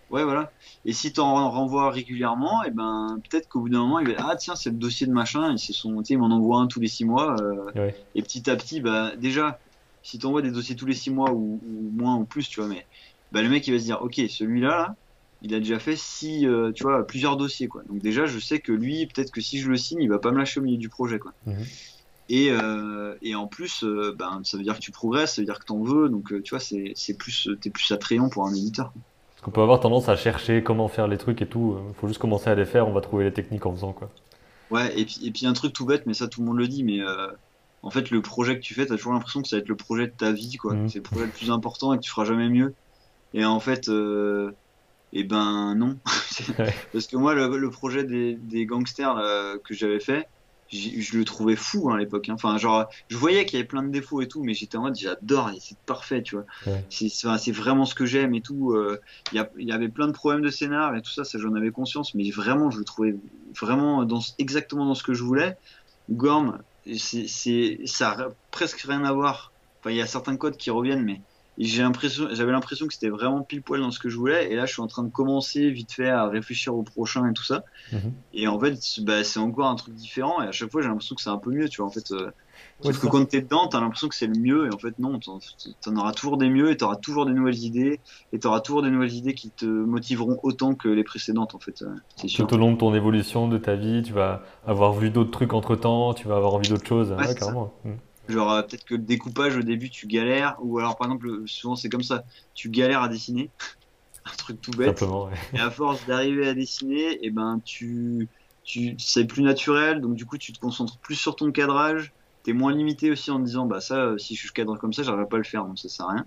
[0.08, 0.52] Ouais, voilà.
[0.84, 4.26] Et si t'en renvoies régulièrement, et ben, peut-être qu'au bout d'un moment, il va dire,
[4.28, 6.68] ah, tiens, c'est le dossier de machin, et son, tu sais, il m'en envoie un
[6.68, 7.94] tous les six mois, euh, Ouais.
[8.14, 9.60] et petit à petit, bah, déjà,
[10.02, 12.68] si t'envoies des dossiers tous les six mois ou, ou moins ou plus, tu vois,
[12.68, 12.86] mais,
[13.32, 14.96] bah, le mec, il va se dire, ok, celui-là, là,
[15.42, 17.82] il a déjà fait six, euh, tu vois, plusieurs dossiers, quoi.
[17.88, 20.30] Donc déjà, je sais que lui, peut-être que si je le signe, il va pas
[20.30, 21.32] me lâcher au milieu du projet, quoi.
[21.46, 21.64] Mhm.
[22.28, 25.46] Et, euh, et en plus, euh, ben, ça veut dire que tu progresses, ça veut
[25.46, 28.46] dire que t'en veux, donc, euh, tu vois, c'est, c'est plus, t'es plus attrayant pour
[28.46, 28.92] un éditeur.
[28.94, 29.04] Parce
[29.46, 31.76] qu'on peut avoir tendance à chercher comment faire les trucs et tout.
[31.78, 34.10] euh, Faut juste commencer à les faire, on va trouver les techniques en faisant, quoi.
[34.72, 36.66] Ouais, et puis, et puis un truc tout bête, mais ça tout le monde le
[36.66, 37.28] dit, mais euh,
[37.82, 39.76] en fait le projet que tu fais, t'as toujours l'impression que ça va être le
[39.76, 40.74] projet de ta vie, quoi.
[40.74, 40.88] Mhm.
[40.88, 42.74] C'est le projet le plus important et que tu feras jamais mieux.
[43.34, 44.50] Et en fait, euh,
[45.12, 45.96] eh ben non.
[46.92, 50.26] Parce que moi, le, le projet des, des gangsters là, que j'avais fait,
[50.70, 52.28] je le trouvais fou hein, à l'époque.
[52.28, 52.34] hein.
[52.34, 54.82] Enfin, genre, je voyais qu'il y avait plein de défauts et tout, mais j'étais en
[54.82, 56.44] mode, j'adore, c'est parfait, tu vois.
[56.66, 56.84] Ouais.
[56.90, 58.72] C'est vraiment ce que j'aime et tout.
[58.72, 59.00] euh,
[59.32, 62.14] Il y, avait plein de problèmes de scénar et tout ça, ça j'en avais conscience,
[62.14, 63.14] mais vraiment, je le trouvais
[63.58, 65.56] vraiment dans, exactement dans ce que je voulais.
[66.10, 66.58] Gorm,
[66.96, 69.52] c'est, ça a presque rien à voir.
[69.80, 71.20] Enfin, il y a certains codes qui reviennent, mais
[71.58, 74.52] j'ai l'impression, j'avais l'impression que c'était vraiment pile poil dans ce que je voulais.
[74.52, 77.32] Et là, je suis en train de commencer vite fait à réfléchir au prochain et
[77.32, 77.64] tout ça.
[77.92, 78.12] Mhm.
[78.34, 80.42] Et en fait, c'est- bah, c'est encore un truc différent.
[80.42, 81.86] Et à chaque fois, j'ai l'impression que c'est un peu mieux, tu vois.
[81.88, 82.26] En fait, euh,
[82.80, 83.08] Ouais, sauf que ça.
[83.10, 84.66] quand t'es dedans, t'as l'impression que c'est le mieux.
[84.66, 85.38] Et en fait, non, t'en,
[85.82, 88.00] t'en auras toujours des mieux et t'auras toujours des nouvelles idées.
[88.32, 91.82] Et t'auras toujours des nouvelles idées qui te motiveront autant que les précédentes, en fait.
[91.82, 91.86] euh,
[92.16, 92.46] C'est sûr.
[92.46, 95.52] Tout au long de ton évolution, de ta vie, tu vas avoir vu d'autres trucs
[95.54, 97.12] entre temps, tu vas avoir envie d'autre chose.
[97.12, 97.34] Ouais, ça.
[97.34, 97.72] carrément.
[98.28, 100.56] Genre, euh, peut-être que le découpage au début, tu galères.
[100.60, 102.24] Ou alors, par exemple, souvent, c'est comme ça.
[102.54, 103.50] Tu galères à dessiner.
[104.26, 105.00] un truc tout bête.
[105.02, 105.32] Ouais.
[105.54, 108.28] Et à force d'arriver à dessiner, et ben tu,
[108.64, 112.12] tu c'est plus naturel, donc du coup tu te concentres plus sur ton cadrage.
[112.42, 115.02] T'es moins limité aussi en te disant bah ça, euh, si je cadre comme ça,
[115.02, 116.26] j'arriverai pas à le faire, donc ça sert à rien.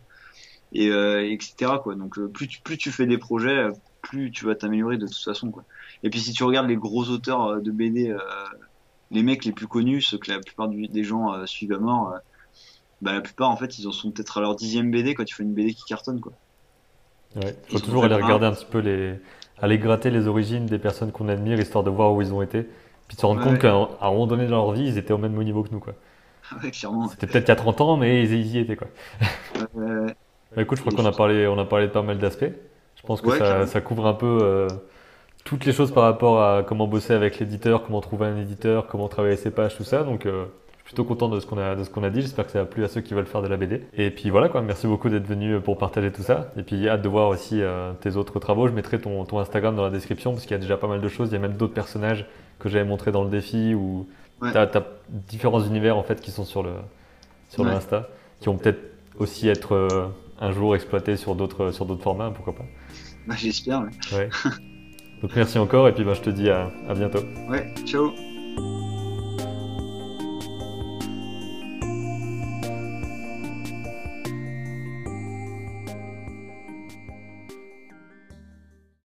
[0.72, 1.96] Et euh, etc quoi.
[1.96, 3.70] Donc euh, plus tu, plus tu fais des projets,
[4.02, 5.64] plus tu vas t'améliorer de toute façon quoi.
[6.04, 8.20] Et puis si tu regardes les gros auteurs de BD, euh,
[9.12, 11.80] les mecs les plus connus, ceux que la plupart du- des gens euh, suivent à
[11.80, 12.18] mort, euh,
[13.02, 15.36] bah la plupart en fait ils en sont peut-être à leur dixième BD quand tu
[15.36, 16.34] fais une BD qui cartonne quoi.
[17.36, 17.56] Ouais.
[17.70, 19.20] Ils Faut toujours aller regarder un petit peu les,
[19.62, 22.64] aller gratter les origines des personnes qu'on admire, histoire de voir où ils ont été,
[23.08, 23.48] puis de se rendre Ouais.
[23.48, 25.64] compte qu'à un à un moment donné dans leur vie, ils étaient au même niveau
[25.64, 25.94] que nous, quoi.
[26.64, 27.08] ouais, clairement.
[27.10, 28.88] C'était peut-être il y a 30 ans, mais ils y étaient, quoi.
[29.78, 30.08] Euh,
[30.56, 32.52] Bah, écoute, je crois qu'on a parlé, on a parlé de pas mal d'aspects.
[32.96, 33.66] Je pense que Ouais, ça, carrément.
[33.68, 34.68] ça couvre un peu euh,
[35.50, 39.08] toutes les choses par rapport à comment bosser avec l'éditeur, comment trouver un éditeur, comment
[39.08, 40.04] travailler ses pages, tout ça.
[40.04, 42.22] Donc, euh, je suis plutôt content de ce qu'on a, de ce qu'on a dit.
[42.22, 43.82] J'espère que ça a plu à ceux qui veulent faire de la BD.
[43.96, 44.62] Et puis voilà, quoi.
[44.62, 46.52] Merci beaucoup d'être venu pour partager tout ça.
[46.56, 48.68] Et puis, hâte de voir aussi euh, tes autres travaux.
[48.68, 51.02] Je mettrai ton, ton Instagram dans la description parce qu'il y a déjà pas mal
[51.02, 51.30] de choses.
[51.30, 52.28] Il y a même d'autres personnages
[52.60, 54.08] que j'avais montré dans le défi où
[54.42, 54.52] Ouais.
[54.54, 56.72] tu as, différents univers en fait qui sont sur le,
[57.50, 57.76] sur le Ouais.
[57.76, 58.08] Insta,
[58.40, 58.80] qui vont peut-être
[59.18, 60.06] aussi être euh,
[60.40, 62.64] un jour exploités sur d'autres, sur d'autres formats, pourquoi pas.
[63.28, 63.82] Bah, J'espère.
[63.82, 64.18] Ouais.
[64.18, 64.30] Ouais.
[65.22, 67.20] Donc merci encore et puis ben, je te dis à, à bientôt.
[67.50, 68.14] Ouais, ciao